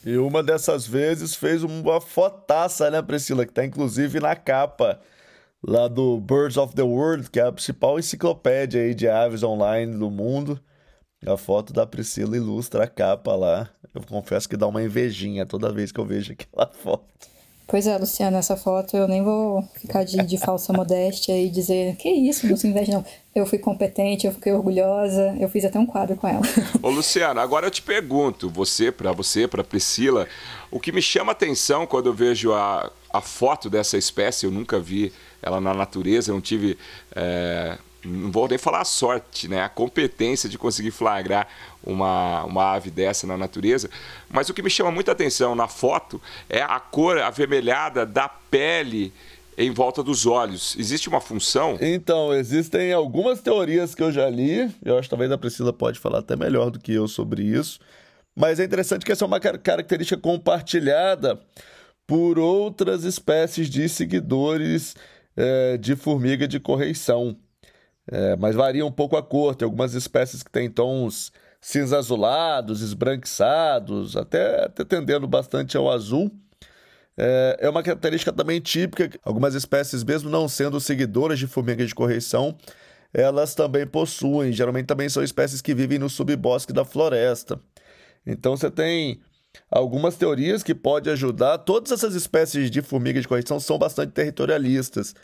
E 0.04 0.18
uma 0.18 0.42
dessas 0.42 0.88
vezes 0.88 1.36
fez 1.36 1.64
uma 1.64 2.02
fotaça, 2.02 2.90
né, 2.90 3.02
Priscila? 3.04 3.46
Que 3.46 3.54
tá 3.54 3.64
inclusive 3.64 4.20
na 4.20 4.36
capa 4.36 5.00
lá 5.64 5.88
do 5.88 6.20
Birds 6.20 6.58
of 6.58 6.76
the 6.76 6.82
World, 6.82 7.30
que 7.30 7.40
é 7.40 7.44
a 7.44 7.52
principal 7.52 8.00
enciclopédia 8.00 8.82
aí 8.82 8.94
de 8.94 9.08
aves 9.08 9.44
online 9.44 9.98
do 9.98 10.10
mundo. 10.10 10.60
A 11.26 11.38
foto 11.38 11.72
da 11.72 11.86
Priscila 11.86 12.36
ilustra 12.36 12.86
a 12.86 12.88
capa 12.88 13.36
lá. 13.36 13.70
Eu 13.94 14.02
confesso 14.02 14.50
que 14.50 14.58
dá 14.58 14.68
uma 14.68 14.82
invejinha 14.82 15.46
toda 15.46 15.72
vez 15.72 15.92
que 15.92 16.00
eu 16.00 16.06
vejo 16.06 16.34
aquela 16.34 16.68
foto. 16.74 17.06
Pois 17.68 17.88
é, 17.88 17.98
Luciana, 17.98 18.40
essa 18.40 18.58
foto 18.58 18.98
eu 18.98 19.08
nem 19.08 19.24
vou 19.24 19.64
ficar 19.80 20.04
de, 20.04 20.18
de 20.24 20.38
falsa 20.38 20.74
modéstia 20.76 21.40
e 21.42 21.50
dizer 21.50 21.96
que 21.96 22.10
isso, 22.10 22.46
não 22.48 22.58
se 22.58 22.68
inveja 22.68 22.92
não. 22.92 23.06
Eu 23.34 23.46
fui 23.46 23.60
competente, 23.60 24.28
eu 24.28 24.34
fiquei 24.34 24.52
orgulhosa, 24.52 25.34
eu 25.40 25.48
fiz 25.48 25.64
até 25.64 25.80
um 25.80 25.86
quadro 25.86 26.18
com 26.18 26.28
ela. 26.28 26.42
Ô 26.82 26.90
Luciana, 26.90 27.42
agora 27.42 27.68
eu 27.68 27.72
te 27.72 27.82
pergunto, 27.82 28.50
você, 28.50 28.92
para 28.92 29.14
você, 29.14 29.48
para 29.48 29.64
Priscila, 29.64 30.28
o 30.70 30.82
que 30.82 30.92
me 30.92 31.02
chama 31.02 31.32
atenção 31.32 31.88
quando 31.88 32.08
eu 32.08 32.14
vejo 32.14 32.52
a, 32.52 32.92
a 33.10 33.22
foto 33.22 33.70
dessa 33.70 33.98
espécie, 33.98 34.46
eu 34.46 34.52
nunca 34.52 34.78
vi 34.78 35.14
ela 35.42 35.62
na 35.62 35.74
natureza, 35.74 36.32
eu 36.32 36.36
não 36.36 36.42
tive... 36.42 36.78
É 37.16 37.78
não 38.04 38.32
vou 38.32 38.48
nem 38.48 38.58
falar 38.58 38.82
a 38.82 38.86
sorte, 38.86 39.48
né? 39.48 39.64
a 39.64 39.70
competência 39.70 40.50
de 40.50 40.58
conseguir 40.58 40.92
flagrar 40.92 41.48
uma, 41.84 42.44
uma 42.46 42.74
ave 42.74 42.90
dessa 42.90 43.28
na 43.28 43.38
natureza. 43.38 43.90
Mas 44.30 44.50
o 44.50 44.54
que 44.54 44.64
me 44.64 44.70
chama 44.70 44.92
muita 44.92 45.12
atenção 45.12 45.56
na 45.56 45.68
foto 45.68 46.22
é 46.50 46.62
a 46.62 46.80
cor 46.80 47.20
avermelhada 47.20 48.06
da 48.06 48.28
pele 48.28 49.14
em 49.58 49.72
volta 49.72 50.02
dos 50.02 50.26
olhos. 50.26 50.76
Existe 50.78 51.10
uma 51.10 51.22
função? 51.22 51.78
Então, 51.80 52.34
existem 52.34 52.92
algumas 52.92 53.42
teorias 53.42 53.94
que 53.94 54.02
eu 54.02 54.12
já 54.12 54.30
li. 54.30 54.74
Eu 54.84 54.98
acho 54.98 55.04
que 55.04 55.10
talvez 55.10 55.32
a 55.32 55.38
Priscila 55.38 55.74
pode 55.74 56.00
falar 56.00 56.20
até 56.20 56.36
melhor 56.36 56.72
do 56.72 56.80
que 56.80 56.94
eu 56.94 57.08
sobre 57.08 57.44
isso. 57.44 57.80
Mas 58.36 58.60
é 58.60 58.64
interessante 58.64 59.06
que 59.06 59.12
essa 59.12 59.26
é 59.26 59.28
uma 59.28 59.40
característica 59.40 60.20
compartilhada 60.20 61.40
por 62.08 62.40
outras 62.40 63.04
espécies 63.04 63.70
de 63.70 63.88
seguidores 63.88 64.96
é, 65.42 65.78
de 65.78 65.96
formiga 65.96 66.48
de 66.48 66.60
correição. 66.60 67.36
É, 68.12 68.36
mas 68.36 68.56
varia 68.56 68.86
um 68.86 68.92
pouco 68.92 69.18
a 69.18 69.24
cor. 69.24 69.56
Tem 69.56 69.66
algumas 69.66 69.94
espécies 69.94 70.44
que 70.44 70.52
têm 70.52 70.70
tons 70.70 71.32
cinza 71.60 71.98
azulados, 71.98 72.82
esbranquiçados, 72.82 74.16
até, 74.18 74.66
até 74.66 74.84
tendendo 74.84 75.28
bastante 75.28 75.78
ao 75.78 75.90
azul. 75.90 76.32
É, 77.18 77.58
é 77.62 77.70
uma 77.70 77.84
característica 77.84 78.32
também 78.32 78.60
típica. 78.60 79.10
Algumas 79.24 79.56
espécies, 79.56 80.04
mesmo 80.04 80.30
não 80.30 80.48
sendo 80.48 80.80
seguidoras 80.80 81.40
de 81.40 81.48
formigas 81.48 81.88
de 81.88 81.96
correição, 81.96 82.56
elas 83.14 83.56
também 83.56 83.88
possuem. 83.88 84.52
Geralmente 84.52 84.88
também 84.88 85.10
são 85.10 85.24
espécies 85.24 85.62
que 85.62 85.74
vivem 85.74 86.00
no 86.00 86.10
subbosque 86.10 86.74
da 86.74 86.86
floresta. 86.86 87.60
Então 88.26 88.56
você 88.56 88.70
tem 88.70 89.22
algumas 89.70 90.16
teorias 90.16 90.64
que 90.64 90.76
podem 90.76 91.14
ajudar. 91.14 91.60
Todas 91.60 91.92
essas 91.92 92.16
espécies 92.16 92.70
de 92.72 92.82
formigas 92.82 93.24
de 93.24 93.28
correição 93.28 93.60
são 93.60 93.78
bastante 93.78 94.12
territorialistas. 94.14 95.16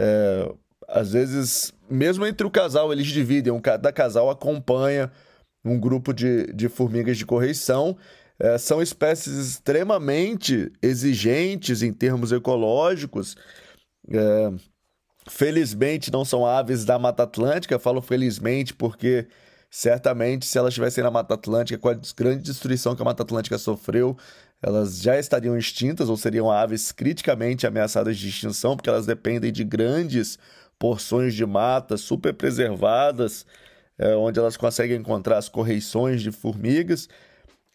É, 0.00 0.54
às 0.86 1.12
vezes, 1.12 1.72
mesmo 1.90 2.24
entre 2.24 2.46
o 2.46 2.50
casal, 2.50 2.92
eles 2.92 3.08
dividem. 3.08 3.52
Um, 3.52 3.60
cada 3.60 3.92
casal 3.92 4.30
acompanha 4.30 5.10
um 5.64 5.78
grupo 5.78 6.14
de, 6.14 6.46
de 6.52 6.68
formigas 6.68 7.18
de 7.18 7.26
correição. 7.26 7.96
é, 8.38 8.56
são 8.56 8.80
espécies 8.80 9.34
extremamente 9.34 10.70
exigentes 10.80 11.82
em 11.82 11.92
termos 11.92 12.30
ecológicos. 12.30 13.36
É, 14.08 14.52
felizmente 15.28 16.12
não 16.12 16.24
são 16.24 16.46
aves 16.46 16.84
da 16.84 16.98
Mata 16.98 17.24
Atlântica, 17.24 17.78
falo 17.78 18.00
felizmente 18.00 18.72
porque 18.72 19.26
certamente 19.70 20.46
se 20.46 20.56
elas 20.56 20.70
estivessem 20.70 21.04
na 21.04 21.10
Mata 21.10 21.34
Atlântica, 21.34 21.78
com 21.78 21.88
a 21.88 21.98
grande 22.16 22.44
destruição 22.44 22.94
que 22.94 23.02
a 23.02 23.04
Mata 23.04 23.22
Atlântica 23.24 23.58
sofreu, 23.58 24.16
elas 24.62 25.00
já 25.00 25.18
estariam 25.18 25.56
extintas 25.56 26.08
ou 26.08 26.16
seriam 26.16 26.50
aves 26.50 26.90
criticamente 26.92 27.66
ameaçadas 27.66 28.16
de 28.16 28.28
extinção, 28.28 28.76
porque 28.76 28.88
elas 28.90 29.06
dependem 29.06 29.52
de 29.52 29.64
grandes 29.64 30.38
porções 30.78 31.34
de 31.34 31.44
mata 31.46 31.96
super 31.96 32.34
preservadas, 32.34 33.46
é, 33.98 34.14
onde 34.16 34.38
elas 34.38 34.56
conseguem 34.56 34.98
encontrar 34.98 35.38
as 35.38 35.48
correições 35.48 36.22
de 36.22 36.30
formigas. 36.30 37.08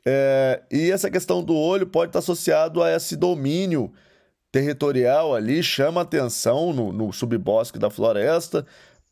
É, 0.05 0.61
e 0.71 0.91
essa 0.91 1.09
questão 1.09 1.43
do 1.43 1.55
olho 1.55 1.87
pode 1.87 2.09
estar 2.09 2.19
associado 2.19 2.83
a 2.83 2.91
esse 2.93 3.15
domínio 3.15 3.91
territorial 4.51 5.33
ali, 5.33 5.63
chama 5.63 6.01
atenção 6.01 6.73
no, 6.73 6.93
no 6.93 7.11
subbosque 7.11 7.79
da 7.79 7.89
floresta, 7.89 8.65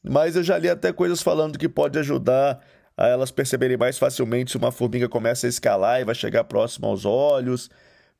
mas 0.03 0.35
eu 0.35 0.43
já 0.43 0.57
li 0.57 0.69
até 0.69 0.91
coisas 0.93 1.21
falando 1.21 1.57
que 1.57 1.69
pode 1.69 1.97
ajudar 1.97 2.61
a 2.97 3.07
elas 3.07 3.31
perceberem 3.31 3.77
mais 3.77 3.97
facilmente 3.97 4.51
se 4.51 4.57
uma 4.57 4.71
formiga 4.71 5.09
começa 5.09 5.47
a 5.47 5.49
escalar 5.49 6.01
e 6.01 6.05
vai 6.05 6.15
chegar 6.15 6.43
próximo 6.43 6.87
aos 6.87 7.05
olhos. 7.05 7.69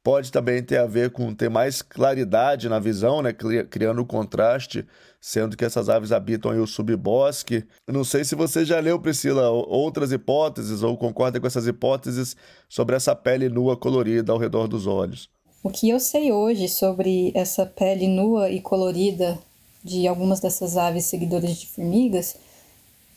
Pode 0.04 0.32
também 0.32 0.64
ter 0.64 0.78
a 0.78 0.88
ver 0.88 1.12
com 1.12 1.32
ter 1.34 1.48
mais 1.48 1.84
claridade 1.84 2.68
na 2.68 2.80
visão, 2.80 3.22
né? 3.22 3.32
criando 3.70 4.04
contraste, 4.04 4.84
sendo 5.20 5.56
que 5.56 5.64
essas 5.64 5.90
aves 5.90 6.12
habitam 6.12 6.60
o 6.60 6.66
subbosque. 6.66 7.64
Não 7.88 8.04
sei 8.04 8.24
se 8.24 8.34
você 8.34 8.66
já 8.66 8.80
leu, 8.80 9.00
Priscila, 9.00 9.50
outras 9.50 10.12
hipóteses 10.12 10.82
ou 10.82 10.98
concorda 10.98 11.40
com 11.40 11.46
essas 11.46 11.68
hipóteses 11.68 12.36
sobre 12.68 12.96
essa 12.96 13.16
pele 13.16 13.48
nua 13.48 13.78
colorida 13.78 14.32
ao 14.32 14.40
redor 14.40 14.68
dos 14.68 14.88
olhos. 14.88 15.30
O 15.64 15.70
que 15.70 15.88
eu 15.90 16.00
sei 16.00 16.32
hoje 16.32 16.68
sobre 16.68 17.32
essa 17.36 17.68
pele 17.68 18.08
nua 18.08 18.50
e 18.50 18.60
colorida 18.60 19.38
de 19.84 20.08
algumas 20.08 20.40
dessas 20.40 20.78
aves 20.78 21.06
seguidoras 21.06 21.56
de 21.58 21.68
formigas 21.68 22.36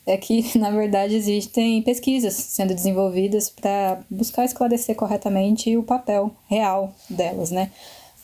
é 0.07 0.17
que, 0.17 0.57
na 0.59 0.71
verdade, 0.71 1.15
existem 1.15 1.83
pesquisas 1.83 2.35
sendo 2.35 2.75
desenvolvidas 2.75 3.49
para 3.51 4.01
buscar 4.11 4.45
esclarecer 4.45 4.95
corretamente 4.95 5.77
o 5.77 5.83
papel 5.83 6.31
real 6.49 6.93
delas, 7.09 7.51
né? 7.51 7.71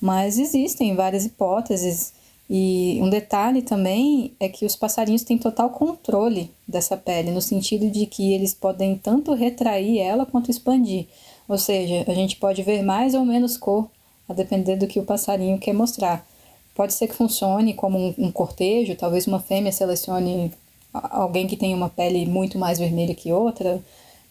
Mas 0.00 0.38
existem 0.38 0.94
várias 0.94 1.24
hipóteses 1.26 2.12
e 2.52 2.98
um 3.00 3.08
detalhe 3.08 3.62
também 3.62 4.34
é 4.40 4.48
que 4.48 4.66
os 4.66 4.74
passarinhos 4.74 5.22
têm 5.22 5.38
total 5.38 5.70
controle 5.70 6.50
dessa 6.66 6.96
pele, 6.96 7.30
no 7.30 7.40
sentido 7.40 7.88
de 7.88 8.06
que 8.06 8.32
eles 8.32 8.52
podem 8.52 8.98
tanto 8.98 9.34
retrair 9.34 10.00
ela 10.00 10.26
quanto 10.26 10.50
expandir. 10.50 11.06
Ou 11.46 11.56
seja, 11.56 12.04
a 12.08 12.12
gente 12.12 12.36
pode 12.36 12.62
ver 12.64 12.82
mais 12.82 13.14
ou 13.14 13.24
menos 13.24 13.56
cor, 13.56 13.88
a 14.28 14.32
depender 14.32 14.74
do 14.74 14.88
que 14.88 14.98
o 14.98 15.04
passarinho 15.04 15.58
quer 15.58 15.72
mostrar. 15.72 16.26
Pode 16.74 16.92
ser 16.92 17.06
que 17.06 17.14
funcione 17.14 17.72
como 17.74 17.98
um, 17.98 18.14
um 18.18 18.32
cortejo, 18.32 18.96
talvez 18.96 19.28
uma 19.28 19.38
fêmea 19.38 19.70
selecione 19.70 20.52
alguém 20.92 21.46
que 21.46 21.56
tem 21.56 21.74
uma 21.74 21.88
pele 21.88 22.26
muito 22.26 22.58
mais 22.58 22.78
vermelha 22.78 23.14
que 23.14 23.32
outra, 23.32 23.80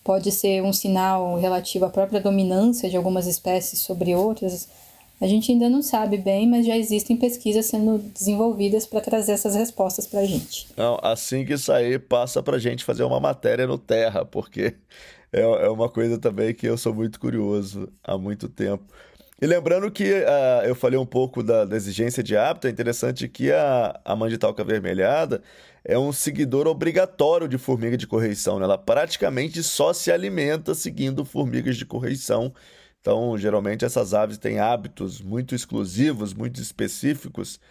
pode 0.03 0.31
ser 0.31 0.63
um 0.63 0.73
sinal 0.73 1.37
relativo 1.37 1.85
à 1.85 1.89
própria 1.89 2.19
dominância 2.19 2.89
de 2.89 2.97
algumas 2.97 3.27
espécies 3.27 3.79
sobre 3.79 4.15
outras. 4.15 4.67
A 5.21 5.27
gente 5.27 5.51
ainda 5.51 5.69
não 5.69 5.81
sabe 5.81 6.17
bem, 6.17 6.47
mas 6.47 6.65
já 6.65 6.77
existem 6.77 7.17
pesquisas 7.17 7.65
sendo 7.65 7.97
desenvolvidas 7.97 8.85
para 8.85 9.01
trazer 9.01 9.33
essas 9.33 9.53
respostas 9.53 10.07
para 10.07 10.21
a 10.21 10.25
gente. 10.25 10.67
Não, 10.77 10.97
assim 11.03 11.45
que 11.45 11.57
sair, 11.57 11.99
passa 11.99 12.41
para 12.41 12.55
a 12.55 12.59
gente 12.59 12.85
fazer 12.85 13.03
uma 13.03 13.19
matéria 13.19 13.67
no 13.67 13.77
Terra, 13.77 14.23
porque 14.23 14.75
é, 15.31 15.41
é 15.41 15.69
uma 15.69 15.89
coisa 15.89 16.17
também 16.17 16.53
que 16.53 16.65
eu 16.65 16.77
sou 16.77 16.93
muito 16.93 17.19
curioso 17.19 17.89
há 18.03 18.17
muito 18.17 18.47
tempo. 18.47 18.85
E 19.41 19.47
lembrando 19.47 19.89
que 19.89 20.03
uh, 20.03 20.65
eu 20.65 20.75
falei 20.75 20.99
um 20.99 21.05
pouco 21.05 21.41
da, 21.41 21.63
da, 21.63 21.75
exigência 21.77 22.21
de 22.21 22.35
hábito, 22.35 22.67
é 22.67 22.69
interessante 22.69 23.27
que 23.29 23.51
a, 23.51 23.97
a 24.03 24.13
manditalca 24.13 24.61
avermelhada 24.61 25.41
é 25.83 25.97
um 25.97 26.11
seguidor 26.11 26.67
obrigatório 26.67 27.47
de 27.47 27.57
formiga 27.57 27.95
de 27.95 28.05
correição. 28.05 28.59
Né? 28.59 28.65
Ela 28.65 28.77
praticamente 28.77 29.63
só 29.63 29.93
se 29.93 30.11
alimenta 30.11 30.75
seguindo 30.75 31.23
formigas 31.23 31.77
de 31.77 31.85
correição. 31.85 32.53
Então, 32.99 33.37
geralmente, 33.37 33.85
essas 33.85 34.13
aves 34.13 34.37
têm 34.37 34.59
hábitos 34.59 35.21
muito 35.21 35.55
exclusivos, 35.55 36.33
muito 36.33 36.61
específicos, 36.61 37.61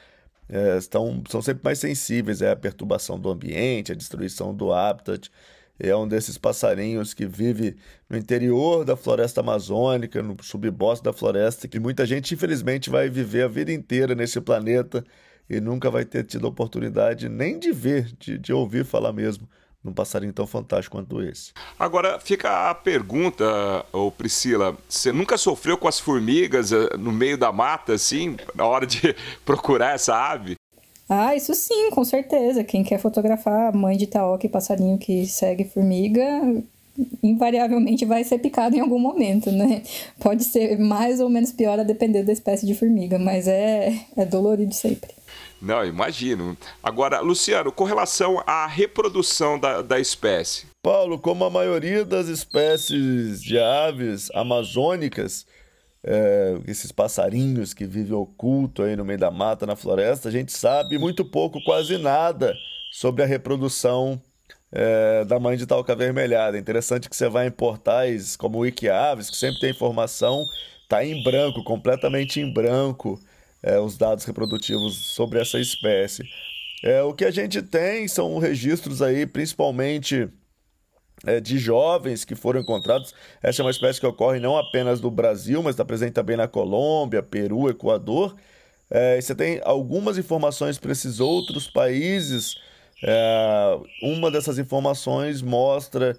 é, 0.48 0.78
estão, 0.78 1.22
são 1.28 1.42
sempre 1.42 1.62
mais 1.62 1.78
sensíveis 1.78 2.40
à 2.40 2.56
perturbação 2.56 3.20
do 3.20 3.28
ambiente, 3.28 3.92
à 3.92 3.94
destruição 3.94 4.54
do 4.54 4.72
habitat 4.72 5.30
é 5.78 5.94
um 5.94 6.08
desses 6.08 6.36
passarinhos 6.36 7.14
que 7.14 7.26
vive 7.26 7.76
no 8.08 8.16
interior 8.16 8.84
da 8.84 8.96
floresta 8.96 9.40
amazônica, 9.40 10.22
no 10.22 10.36
subbosque 10.42 11.04
da 11.04 11.12
floresta, 11.12 11.68
que 11.68 11.78
muita 11.78 12.04
gente, 12.04 12.34
infelizmente, 12.34 12.90
vai 12.90 13.08
viver 13.08 13.44
a 13.44 13.48
vida 13.48 13.72
inteira 13.72 14.14
nesse 14.14 14.40
planeta 14.40 15.04
e 15.48 15.60
nunca 15.60 15.90
vai 15.90 16.04
ter 16.04 16.24
tido 16.24 16.46
a 16.46 16.50
oportunidade 16.50 17.28
nem 17.28 17.58
de 17.58 17.72
ver, 17.72 18.10
de, 18.18 18.36
de 18.36 18.52
ouvir 18.52 18.84
falar 18.84 19.12
mesmo 19.12 19.48
num 19.82 19.92
passarinho 19.92 20.32
tão 20.32 20.46
fantástico 20.46 20.96
quanto 20.96 21.22
esse. 21.22 21.52
Agora, 21.78 22.18
fica 22.18 22.70
a 22.70 22.74
pergunta, 22.74 23.44
ô 23.92 24.10
Priscila, 24.10 24.76
você 24.88 25.12
nunca 25.12 25.38
sofreu 25.38 25.78
com 25.78 25.86
as 25.86 26.00
formigas 26.00 26.72
eh, 26.72 26.96
no 26.98 27.12
meio 27.12 27.38
da 27.38 27.52
mata, 27.52 27.92
assim, 27.92 28.36
na 28.54 28.66
hora 28.66 28.84
de 28.84 29.14
procurar 29.46 29.94
essa 29.94 30.14
ave? 30.14 30.57
Ah, 31.08 31.34
isso 31.34 31.54
sim, 31.54 31.90
com 31.90 32.04
certeza. 32.04 32.62
Quem 32.62 32.84
quer 32.84 32.98
fotografar 32.98 33.74
mãe 33.74 33.96
de 33.96 34.06
taoca 34.06 34.46
e 34.46 34.48
passarinho 34.48 34.98
que 34.98 35.26
segue 35.26 35.64
formiga, 35.64 36.22
invariavelmente 37.22 38.04
vai 38.04 38.24
ser 38.24 38.38
picado 38.38 38.76
em 38.76 38.80
algum 38.80 38.98
momento, 38.98 39.50
né? 39.50 39.82
Pode 40.20 40.44
ser 40.44 40.78
mais 40.78 41.20
ou 41.20 41.30
menos 41.30 41.52
pior 41.52 41.78
a 41.78 41.82
depender 41.82 42.22
da 42.24 42.32
espécie 42.32 42.66
de 42.66 42.74
formiga, 42.74 43.18
mas 43.18 43.46
é, 43.48 43.94
é 44.16 44.24
dolorido 44.24 44.74
sempre. 44.74 45.10
Não, 45.60 45.84
imagino. 45.84 46.56
Agora, 46.82 47.20
Luciano, 47.20 47.72
com 47.72 47.84
relação 47.84 48.42
à 48.46 48.66
reprodução 48.66 49.58
da, 49.58 49.82
da 49.82 49.98
espécie. 49.98 50.66
Paulo, 50.82 51.18
como 51.18 51.44
a 51.44 51.50
maioria 51.50 52.04
das 52.04 52.28
espécies 52.28 53.42
de 53.42 53.58
aves 53.58 54.30
amazônicas, 54.32 55.46
é, 56.04 56.58
esses 56.66 56.92
passarinhos 56.92 57.74
que 57.74 57.84
vivem 57.84 58.14
oculto 58.14 58.82
aí 58.82 58.96
no 58.96 59.04
meio 59.04 59.18
da 59.18 59.30
mata, 59.30 59.66
na 59.66 59.76
floresta, 59.76 60.28
a 60.28 60.32
gente 60.32 60.52
sabe 60.52 60.98
muito 60.98 61.24
pouco, 61.24 61.62
quase 61.64 61.98
nada, 61.98 62.54
sobre 62.92 63.22
a 63.22 63.26
reprodução 63.26 64.20
é, 64.70 65.24
da 65.24 65.38
mãe 65.38 65.56
de 65.56 65.66
talca 65.66 65.92
avermelhada. 65.92 66.56
É 66.56 66.60
interessante 66.60 67.08
que 67.08 67.16
você 67.16 67.28
vai 67.28 67.46
em 67.46 67.50
portais 67.50 68.36
como 68.36 68.58
o 68.58 68.60
Wikiaves, 68.62 69.30
que 69.30 69.36
sempre 69.36 69.60
tem 69.60 69.70
informação, 69.70 70.44
tá 70.88 71.04
em 71.04 71.22
branco, 71.22 71.62
completamente 71.64 72.40
em 72.40 72.52
branco, 72.52 73.20
é, 73.62 73.78
os 73.78 73.96
dados 73.96 74.24
reprodutivos 74.24 75.14
sobre 75.14 75.40
essa 75.40 75.58
espécie. 75.58 76.22
É, 76.82 77.02
o 77.02 77.12
que 77.12 77.24
a 77.24 77.30
gente 77.30 77.60
tem 77.60 78.06
são 78.06 78.38
registros 78.38 79.02
aí, 79.02 79.26
principalmente 79.26 80.28
de 81.42 81.58
jovens 81.58 82.24
que 82.24 82.34
foram 82.34 82.60
encontrados. 82.60 83.14
Essa 83.42 83.62
é 83.62 83.64
uma 83.64 83.70
espécie 83.70 84.00
que 84.00 84.06
ocorre 84.06 84.38
não 84.38 84.56
apenas 84.56 85.00
no 85.00 85.10
Brasil, 85.10 85.62
mas 85.62 85.74
está 85.74 85.84
presente 85.84 86.12
também 86.12 86.36
na 86.36 86.46
Colômbia, 86.48 87.22
Peru, 87.22 87.68
Equador. 87.68 88.36
É, 88.90 89.20
você 89.20 89.34
tem 89.34 89.60
algumas 89.64 90.16
informações 90.16 90.78
para 90.78 90.92
esses 90.92 91.20
outros 91.20 91.68
países. 91.68 92.56
É, 93.02 93.78
uma 94.02 94.30
dessas 94.30 94.58
informações 94.58 95.42
mostra 95.42 96.16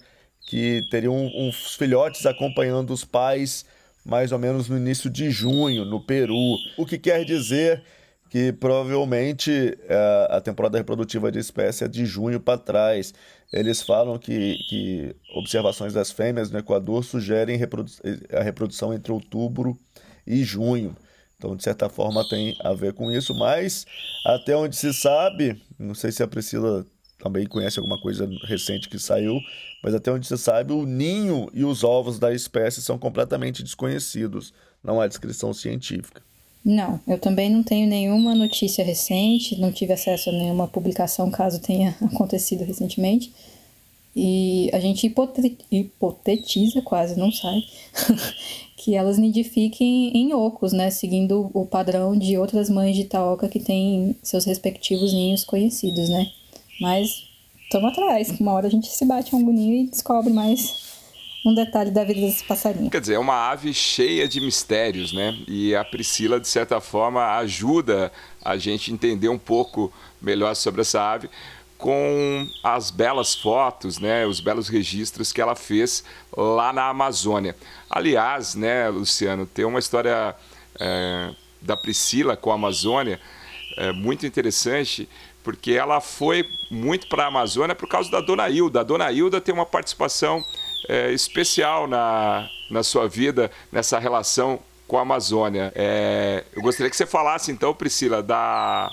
que 0.47 0.83
teriam 0.89 1.15
uns 1.15 1.75
filhotes 1.75 2.25
acompanhando 2.25 2.91
os 2.91 3.03
pais 3.05 3.65
mais 4.05 4.31
ou 4.31 4.39
menos 4.39 4.69
no 4.69 4.77
início 4.77 5.09
de 5.09 5.29
junho, 5.29 5.85
no 5.85 5.99
Peru. 5.99 6.57
O 6.77 6.85
que 6.85 6.97
quer 6.97 7.23
dizer 7.25 7.83
que 8.29 8.53
provavelmente 8.53 9.77
é, 9.87 10.27
a 10.29 10.39
temporada 10.39 10.77
reprodutiva 10.77 11.31
de 11.31 11.39
espécie 11.39 11.83
é 11.83 11.87
de 11.87 12.05
junho 12.05 12.39
para 12.39 12.59
trás. 12.59 13.13
Eles 13.51 13.81
falam 13.81 14.19
que, 14.19 14.57
que 14.69 15.15
observações 15.35 15.93
das 15.93 16.11
fêmeas 16.11 16.51
no 16.51 16.59
Equador 16.59 17.03
sugerem 17.03 17.57
reprodu 17.57 17.91
a 18.31 18.43
reprodução 18.43 18.93
entre 18.93 19.11
outubro 19.11 19.75
e 20.25 20.43
junho. 20.43 20.95
Então, 21.37 21.55
de 21.55 21.63
certa 21.63 21.89
forma, 21.89 22.27
tem 22.29 22.55
a 22.59 22.73
ver 22.73 22.93
com 22.93 23.09
isso, 23.09 23.33
mas 23.33 23.85
até 24.25 24.55
onde 24.55 24.75
se 24.75 24.93
sabe, 24.93 25.59
não 25.79 25.95
sei 25.95 26.11
se 26.11 26.21
a 26.21 26.27
Priscila 26.27 26.85
também 27.17 27.47
conhece 27.47 27.79
alguma 27.79 27.99
coisa 27.99 28.29
recente 28.43 28.89
que 28.89 28.99
saiu, 28.99 29.39
mas 29.83 29.95
até 29.95 30.11
onde 30.11 30.27
se 30.27 30.37
sabe, 30.37 30.73
o 30.73 30.85
ninho 30.85 31.49
e 31.53 31.63
os 31.63 31.83
ovos 31.83 32.19
da 32.19 32.33
espécie 32.33 32.81
são 32.81 32.99
completamente 32.99 33.63
desconhecidos. 33.63 34.53
Não 34.83 35.01
há 35.01 35.07
descrição 35.07 35.53
científica. 35.53 36.21
Não, 36.63 36.99
eu 37.07 37.17
também 37.17 37.49
não 37.49 37.63
tenho 37.63 37.87
nenhuma 37.87 38.35
notícia 38.35 38.83
recente, 38.83 39.59
não 39.59 39.71
tive 39.71 39.93
acesso 39.93 40.29
a 40.29 40.33
nenhuma 40.33 40.67
publicação, 40.67 41.31
caso 41.31 41.59
tenha 41.59 41.95
acontecido 42.03 42.63
recentemente. 42.63 43.31
E 44.15 44.69
a 44.73 44.79
gente 44.79 45.05
hipotetiza, 45.71 46.81
quase 46.81 47.17
não 47.17 47.31
sai, 47.31 47.63
que 48.75 48.95
elas 48.95 49.17
nidifiquem 49.17 50.11
em 50.17 50.33
ocos, 50.33 50.73
né? 50.73 50.89
Seguindo 50.89 51.49
o 51.53 51.65
padrão 51.65 52.17
de 52.17 52.37
outras 52.37 52.69
mães 52.69 52.95
de 52.95 53.03
Itaoca 53.03 53.47
que 53.47 53.59
têm 53.59 54.15
seus 54.21 54.45
respectivos 54.45 55.13
ninhos 55.13 55.43
conhecidos, 55.43 56.09
né? 56.09 56.29
Mas 56.81 57.23
estamos 57.63 57.91
atrás, 57.91 58.29
uma 58.39 58.53
hora 58.53 58.67
a 58.67 58.71
gente 58.71 58.87
se 58.87 59.05
bate 59.05 59.33
em 59.33 59.39
algum 59.39 59.53
ninho 59.53 59.75
e 59.75 59.87
descobre 59.87 60.33
mais 60.33 60.88
um 61.45 61.53
detalhe 61.53 61.91
da 61.91 62.03
vida 62.03 62.19
desse 62.19 62.43
passarinho. 62.43 62.89
Quer 62.89 63.01
dizer, 63.01 63.13
é 63.13 63.19
uma 63.19 63.49
ave 63.49 63.73
cheia 63.73 64.27
de 64.27 64.41
mistérios, 64.41 65.13
né? 65.13 65.37
E 65.47 65.75
a 65.75 65.83
Priscila, 65.85 66.39
de 66.39 66.47
certa 66.47 66.81
forma, 66.81 67.37
ajuda 67.37 68.11
a 68.43 68.57
gente 68.57 68.91
entender 68.91 69.29
um 69.29 69.37
pouco 69.37 69.91
melhor 70.21 70.55
sobre 70.55 70.81
essa 70.81 71.01
ave 71.01 71.29
com 71.77 72.45
as 72.61 72.91
belas 72.91 73.33
fotos, 73.33 73.99
né, 73.99 74.25
os 74.25 74.41
belos 74.41 74.67
registros 74.67 75.31
que 75.31 75.39
ela 75.39 75.55
fez 75.55 76.03
lá 76.35 76.73
na 76.73 76.89
Amazônia. 76.89 77.55
Aliás, 77.89 78.53
né, 78.53 78.89
Luciano, 78.89 79.45
tem 79.45 79.63
uma 79.63 79.79
história 79.79 80.35
é, 80.77 81.33
da 81.61 81.77
Priscila 81.77 82.35
com 82.35 82.51
a 82.51 82.55
Amazônia 82.55 83.17
é, 83.77 83.93
muito 83.93 84.25
interessante, 84.25 85.07
porque 85.41 85.71
ela 85.71 86.01
foi 86.01 86.45
muito 86.69 87.07
para 87.07 87.23
a 87.23 87.27
Amazônia 87.27 87.73
por 87.73 87.87
causa 87.87 88.11
da 88.11 88.19
Dona 88.19 88.49
Hilda. 88.49 88.81
A 88.81 88.83
Dona 88.83 89.09
Hilda 89.09 89.39
tem 89.39 89.53
uma 89.53 89.65
participação 89.65 90.43
é, 90.87 91.11
especial 91.11 91.87
na, 91.87 92.49
na 92.69 92.83
sua 92.83 93.07
vida, 93.07 93.51
nessa 93.71 93.99
relação 93.99 94.59
com 94.87 94.97
a 94.97 95.01
Amazônia. 95.01 95.71
É, 95.75 96.43
eu 96.55 96.61
gostaria 96.61 96.89
que 96.89 96.95
você 96.97 97.05
falasse, 97.05 97.51
então, 97.51 97.73
Priscila, 97.73 98.23
da 98.23 98.89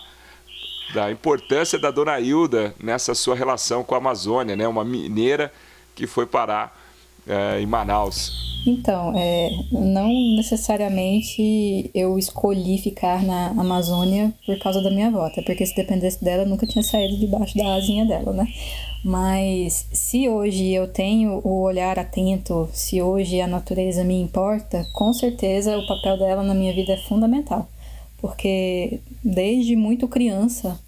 da 0.94 1.10
importância 1.10 1.78
da 1.78 1.90
Dona 1.90 2.20
Hilda 2.20 2.72
nessa 2.80 3.12
sua 3.12 3.34
relação 3.34 3.82
com 3.82 3.94
a 3.94 3.98
Amazônia, 3.98 4.54
né? 4.54 4.68
Uma 4.68 4.84
mineira 4.84 5.52
que 5.96 6.06
foi 6.06 6.26
parar 6.26 6.85
é, 7.26 7.60
em 7.60 7.66
Manaus. 7.66 8.44
Então, 8.66 9.12
é, 9.16 9.50
não 9.70 10.08
necessariamente 10.36 11.88
eu 11.94 12.18
escolhi 12.18 12.78
ficar 12.78 13.22
na 13.22 13.48
Amazônia 13.50 14.32
por 14.44 14.58
causa 14.58 14.82
da 14.82 14.90
minha 14.90 15.06
avó, 15.06 15.26
até 15.26 15.40
porque 15.42 15.64
se 15.64 15.76
dependesse 15.76 16.22
dela, 16.24 16.42
eu 16.42 16.48
nunca 16.48 16.66
tinha 16.66 16.82
saído 16.82 17.16
debaixo 17.16 17.56
da 17.56 17.74
asinha 17.74 18.04
dela, 18.04 18.32
né? 18.32 18.46
Mas 19.04 19.86
se 19.92 20.28
hoje 20.28 20.72
eu 20.72 20.88
tenho 20.88 21.40
o 21.44 21.62
olhar 21.62 21.96
atento, 21.96 22.68
se 22.72 23.00
hoje 23.00 23.40
a 23.40 23.46
natureza 23.46 24.02
me 24.02 24.20
importa, 24.20 24.84
com 24.92 25.12
certeza 25.12 25.78
o 25.78 25.86
papel 25.86 26.18
dela 26.18 26.42
na 26.42 26.54
minha 26.54 26.72
vida 26.72 26.94
é 26.94 26.96
fundamental 26.96 27.68
porque 28.18 29.00
desde 29.22 29.76
muito 29.76 30.08
criança 30.08 30.80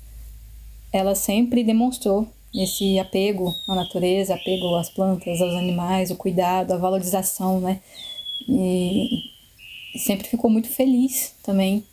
ela 0.93 1.15
sempre 1.15 1.63
demonstrou 1.63 2.27
esse 2.55 2.99
apego 2.99 3.55
à 3.67 3.75
natureza, 3.75 4.35
apego 4.35 4.75
às 4.77 4.89
plantas, 4.89 5.41
aos 5.41 5.55
animais, 5.55 6.11
o 6.11 6.17
cuidado, 6.17 6.73
a 6.73 6.79
valorização, 6.79 7.61
né? 7.61 7.81
E 8.49 9.31
sempre 9.99 10.29
ficou 10.29 10.51
muito 10.51 10.69
feliz 10.69 11.35
também 11.43 11.85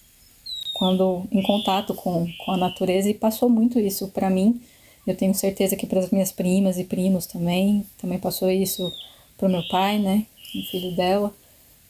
quando 0.73 1.25
em 1.31 1.41
contato 1.41 1.93
com, 1.93 2.27
com 2.43 2.51
a 2.51 2.57
natureza 2.57 3.09
e 3.09 3.13
passou 3.13 3.49
muito 3.49 3.79
isso 3.79 4.09
para 4.09 4.29
mim. 4.29 4.61
Eu 5.07 5.15
tenho 5.15 5.33
certeza 5.33 5.75
que 5.75 5.85
para 5.85 5.99
as 5.99 6.09
minhas 6.09 6.31
primas 6.31 6.77
e 6.77 6.83
primos 6.83 7.25
também, 7.25 7.85
também 7.97 8.19
passou 8.19 8.51
isso 8.51 8.91
para 9.37 9.47
o 9.47 9.51
meu 9.51 9.65
pai, 9.69 9.99
né? 9.99 10.25
O 10.53 10.63
filho 10.63 10.95
dela. 10.95 11.33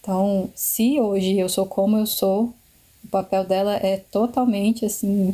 Então, 0.01 0.49
se 0.53 0.99
hoje 0.99 1.37
eu 1.37 1.49
sou 1.49 1.65
como 1.65 1.97
eu 1.97 2.05
sou, 2.05 2.53
o 3.03 3.07
papel 3.09 3.43
dela 3.43 3.75
é 3.75 3.97
totalmente 3.97 4.85
assim 4.85 5.31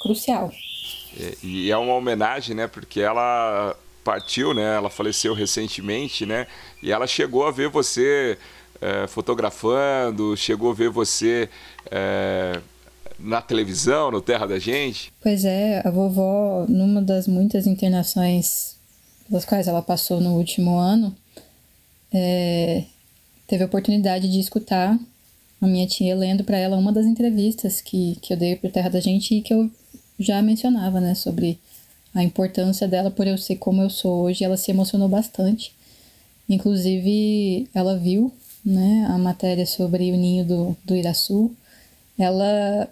crucial. 0.00 0.50
E 1.42 1.70
é 1.70 1.76
uma 1.76 1.94
homenagem, 1.94 2.54
né? 2.54 2.66
Porque 2.66 3.00
ela 3.00 3.76
partiu, 4.04 4.54
né? 4.54 4.76
Ela 4.76 4.90
faleceu 4.90 5.34
recentemente, 5.34 6.24
né? 6.24 6.46
E 6.82 6.92
ela 6.92 7.06
chegou 7.06 7.46
a 7.46 7.50
ver 7.50 7.68
você 7.68 8.38
é, 8.80 9.06
fotografando, 9.06 10.36
chegou 10.36 10.70
a 10.70 10.74
ver 10.74 10.90
você 10.90 11.48
é, 11.90 12.60
na 13.18 13.40
televisão, 13.40 14.10
no 14.10 14.20
Terra 14.20 14.46
da 14.46 14.58
Gente. 14.58 15.12
Pois 15.20 15.44
é, 15.44 15.82
a 15.84 15.90
vovó, 15.90 16.66
numa 16.68 17.02
das 17.02 17.26
muitas 17.26 17.66
internações 17.66 18.76
das 19.28 19.44
quais 19.44 19.66
ela 19.66 19.82
passou 19.82 20.20
no 20.20 20.36
último 20.36 20.78
ano, 20.78 21.14
é, 22.12 22.84
teve 23.46 23.64
a 23.64 23.66
oportunidade 23.66 24.30
de 24.30 24.38
escutar 24.38 24.96
a 25.60 25.66
minha 25.66 25.86
tia 25.86 26.14
lendo 26.14 26.44
para 26.44 26.58
ela 26.58 26.76
uma 26.76 26.92
das 26.92 27.06
entrevistas 27.06 27.80
que, 27.80 28.16
que 28.22 28.32
eu 28.32 28.36
dei 28.36 28.56
para 28.56 28.70
Terra 28.70 28.90
da 28.90 29.00
Gente 29.00 29.34
e 29.34 29.40
que 29.40 29.52
eu 29.52 29.70
já 30.18 30.40
mencionava, 30.42 31.00
né, 31.00 31.14
sobre 31.14 31.58
a 32.14 32.22
importância 32.22 32.88
dela 32.88 33.10
por 33.10 33.26
eu 33.26 33.36
ser 33.36 33.56
como 33.56 33.82
eu 33.82 33.90
sou 33.90 34.22
hoje. 34.22 34.44
Ela 34.44 34.56
se 34.56 34.70
emocionou 34.70 35.08
bastante. 35.08 35.74
Inclusive, 36.48 37.68
ela 37.74 37.98
viu, 37.98 38.32
né, 38.64 39.06
a 39.08 39.18
matéria 39.18 39.66
sobre 39.66 40.10
o 40.10 40.16
ninho 40.16 40.44
do, 40.44 40.76
do 40.84 40.94
Iraçu. 40.94 41.54
Ela 42.18 42.88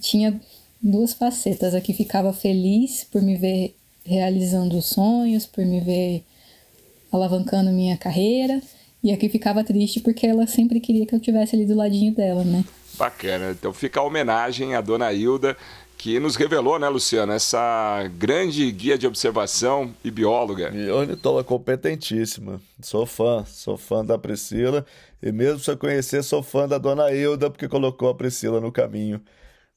tinha 0.00 0.38
duas 0.82 1.14
facetas. 1.14 1.74
Aqui 1.74 1.92
ficava 1.92 2.32
feliz 2.32 3.04
por 3.10 3.22
me 3.22 3.36
ver 3.36 3.74
realizando 4.04 4.76
os 4.78 4.86
sonhos, 4.86 5.46
por 5.46 5.64
me 5.64 5.80
ver 5.80 6.24
alavancando 7.10 7.70
minha 7.70 7.96
carreira 7.96 8.60
e 9.06 9.12
aqui 9.12 9.28
ficava 9.28 9.62
triste 9.62 10.00
porque 10.00 10.26
ela 10.26 10.48
sempre 10.48 10.80
queria 10.80 11.06
que 11.06 11.14
eu 11.14 11.20
tivesse 11.20 11.54
ali 11.54 11.64
do 11.64 11.76
ladinho 11.76 12.12
dela, 12.12 12.42
né? 12.42 12.64
Bacana. 12.98 13.52
Então 13.52 13.72
fica 13.72 14.00
a 14.00 14.02
homenagem 14.02 14.74
à 14.74 14.80
dona 14.80 15.12
Hilda, 15.12 15.56
que 15.96 16.20
nos 16.20 16.36
revelou, 16.36 16.78
né, 16.78 16.88
Luciano, 16.88 17.32
essa 17.32 18.08
grande 18.16 18.70
guia 18.70 18.98
de 18.98 19.06
observação 19.06 19.94
e 20.04 20.10
bióloga. 20.10 20.70
E 20.74 20.90
ornitóloga 20.90 21.44
competentíssima. 21.44 22.60
Sou 22.80 23.06
fã, 23.06 23.44
sou 23.46 23.76
fã 23.76 24.04
da 24.04 24.18
Priscila. 24.18 24.84
E 25.22 25.32
mesmo 25.32 25.58
se 25.58 25.70
eu 25.70 25.76
conhecer, 25.76 26.22
sou 26.22 26.42
fã 26.42 26.68
da 26.68 26.78
dona 26.78 27.12
Hilda, 27.12 27.50
porque 27.50 27.68
colocou 27.68 28.08
a 28.08 28.14
Priscila 28.14 28.60
no 28.60 28.70
caminho 28.70 29.20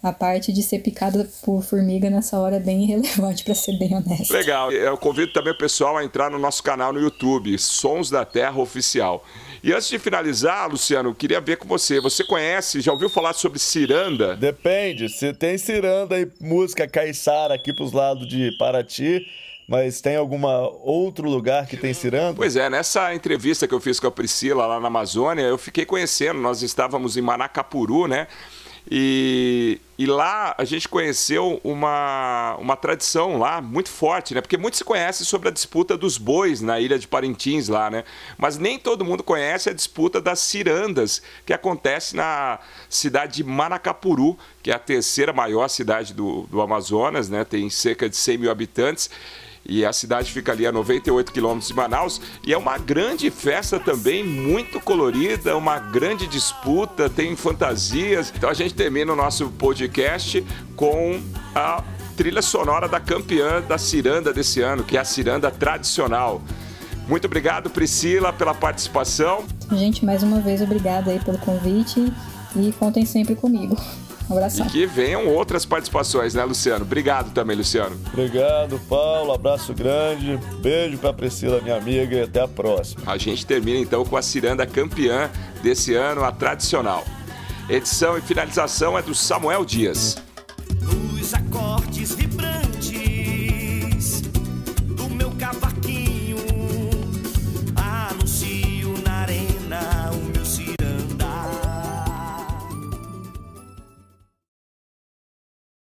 A 0.03 0.12
parte 0.12 0.53
de 0.53 0.62
ser 0.62 0.81
picada 0.81 1.27
por 1.42 1.62
formiga 1.62 2.11
nessa 2.11 2.38
hora 2.38 2.57
é 2.57 2.61
bem 2.61 2.85
irrelevante, 2.85 3.42
para 3.42 3.55
ser 3.55 3.79
bem 3.79 3.97
honesto. 3.97 4.35
Legal. 4.35 4.70
Eu 4.70 4.99
convido 4.99 5.33
também 5.33 5.55
o 5.55 5.57
pessoal 5.57 5.97
a 5.97 6.05
entrar 6.05 6.31
no 6.31 6.38
nosso 6.38 6.62
canal 6.62 6.92
no 6.92 7.01
YouTube, 7.01 7.57
Sons 7.59 8.11
da 8.11 8.23
Terra 8.23 8.61
Oficial. 8.61 9.25
E 9.62 9.73
antes 9.73 9.88
de 9.88 9.99
finalizar, 9.99 10.68
Luciano, 10.68 11.09
eu 11.09 11.14
queria 11.14 11.40
ver 11.40 11.57
com 11.57 11.66
você. 11.66 12.03
Você 12.03 12.23
conhece, 12.23 12.83
já 12.83 12.92
ouviu 12.92 13.09
falar 13.09 13.33
sobre 13.33 13.59
ciranda? 13.59 14.37
Depende. 14.37 15.09
Se 15.09 15.33
tem 15.33 15.57
ciranda 15.57 16.20
e 16.20 16.29
música 16.38 16.87
caiçara 16.87 17.55
aqui 17.55 17.73
para 17.73 17.85
os 17.85 17.92
lados 17.92 18.29
de 18.29 18.53
Paraty, 18.59 19.27
mas 19.66 20.00
tem 20.00 20.16
alguma 20.16 20.68
outro 20.83 21.29
lugar 21.29 21.66
que 21.66 21.77
tem 21.77 21.94
ciranda? 21.94 22.35
Pois 22.37 22.57
é, 22.57 22.68
nessa 22.68 23.14
entrevista 23.14 23.66
que 23.66 23.74
eu 23.74 23.81
fiz 23.81 23.98
com 23.98 24.07
a 24.07 24.11
Priscila 24.11 24.66
lá 24.66 24.79
na 24.79 24.88
Amazônia, 24.88 25.42
eu 25.42 25.57
fiquei 25.57 25.85
conhecendo, 25.87 26.40
nós 26.40 26.62
estávamos 26.62 27.16
em 27.16 27.22
Manacapuru, 27.22 28.07
né? 28.07 28.27
E, 28.90 29.81
e 29.98 30.05
lá 30.05 30.55
a 30.59 30.64
gente 30.64 30.87
conheceu 30.87 31.59
uma, 31.64 32.55
uma 32.61 32.77
tradição 32.77 33.38
lá 33.38 33.62
muito 33.62 33.88
forte, 33.88 34.35
né? 34.35 34.42
Porque 34.42 34.59
muito 34.59 34.77
se 34.77 34.85
conhece 34.85 35.24
sobre 35.24 35.48
a 35.48 35.50
disputa 35.50 35.96
dos 35.96 36.18
bois 36.18 36.61
na 36.61 36.79
ilha 36.79 36.98
de 36.98 37.09
Parintins 37.09 37.68
lá, 37.68 37.88
né? 37.88 38.05
Mas 38.37 38.59
nem 38.59 38.79
todo 38.79 39.03
mundo 39.03 39.22
conhece 39.22 39.70
a 39.70 39.72
disputa 39.72 40.20
das 40.20 40.40
cirandas, 40.40 41.22
que 41.46 41.55
acontece 41.55 42.14
na 42.14 42.59
cidade 42.90 43.37
de 43.37 43.44
Manacapuru, 43.44 44.37
que 44.62 44.70
é 44.70 44.74
a 44.74 44.79
terceira 44.79 45.33
maior 45.33 45.68
cidade 45.68 46.12
do, 46.12 46.42
do 46.42 46.61
Amazonas, 46.61 47.31
né? 47.31 47.42
Tem 47.42 47.70
cerca 47.70 48.07
de 48.07 48.16
100 48.18 48.37
mil 48.37 48.50
habitantes 48.50 49.09
e 49.66 49.85
a 49.85 49.92
cidade 49.92 50.31
fica 50.31 50.53
ali 50.53 50.66
a 50.66 50.72
98 50.72 51.33
quilômetros 51.33 51.68
de 51.68 51.74
Manaus 51.74 52.20
e 52.46 52.53
é 52.53 52.59
uma 52.59 52.77
grande 52.79 53.31
festa 53.31 53.81
também, 53.81 54.22
muito 54.24 54.81
colorida, 54.81 55.57
uma 55.57 55.79
grande 55.79 56.27
disputa, 56.27 57.09
tem 57.09 57.35
fantasias. 57.35 58.33
Então 58.37 58.50
a 58.50 58.55
gente 58.55 58.74
termina 58.74 59.12
o 59.12 59.16
nosso 59.16 59.48
podcast 59.50 60.44
com 60.77 61.20
a 61.55 61.83
trilha 62.16 62.42
sonora 62.42 62.88
da 62.88 63.00
campeã 63.00 63.61
da 63.62 63.79
ciranda 63.79 64.33
desse 64.33 64.61
ano, 64.61 64.85
que 64.85 64.96
é 64.96 65.00
a 65.00 65.05
ciranda 65.05 65.50
tradicional. 65.50 66.42
Muito 67.09 67.27
obrigado, 67.27 67.68
Priscila, 67.68 68.33
pela 68.33 68.55
participação. 68.55 69.44
Gente, 69.72 70.05
mais 70.05 70.22
uma 70.22 70.40
vez, 70.40 70.62
obrigada 70.62 71.11
aí 71.11 71.18
pelo 71.20 71.38
convite 71.38 72.12
e 72.57 72.72
contem 72.72 73.05
sempre 73.05 73.35
comigo. 73.35 73.77
Um 74.29 74.35
abração. 74.35 74.67
E 74.67 74.71
que 74.71 74.87
venham 74.87 75.29
outras 75.29 75.65
participações, 75.65 76.35
né, 76.35 76.45
Luciano? 76.45 76.85
Obrigado 76.85 77.33
também, 77.33 77.57
Luciano. 77.57 77.97
Obrigado, 78.13 78.81
Paulo. 78.89 79.33
Abraço 79.33 79.75
grande. 79.75 80.39
Beijo 80.61 80.99
pra 80.99 81.13
Priscila, 81.13 81.61
minha 81.61 81.77
amiga, 81.77 82.17
e 82.17 82.23
até 82.23 82.41
a 82.41 82.49
próxima. 82.49 83.03
A 83.07 83.19
gente 83.19 83.45
termina 83.45 83.79
então 83.79 84.05
com 84.05 84.17
a 84.17 84.23
ciranda 84.23 84.67
campeã 84.67 85.31
desse 85.63 85.95
ano, 85.95 86.25
a 86.25 86.33
tradicional. 86.33 87.05
Edição 87.69 88.19
e 88.19 88.21
finalização 88.21 88.99
é 88.99 89.03
do 89.03 89.15
Samuel 89.15 89.65
Dias. 89.65 90.17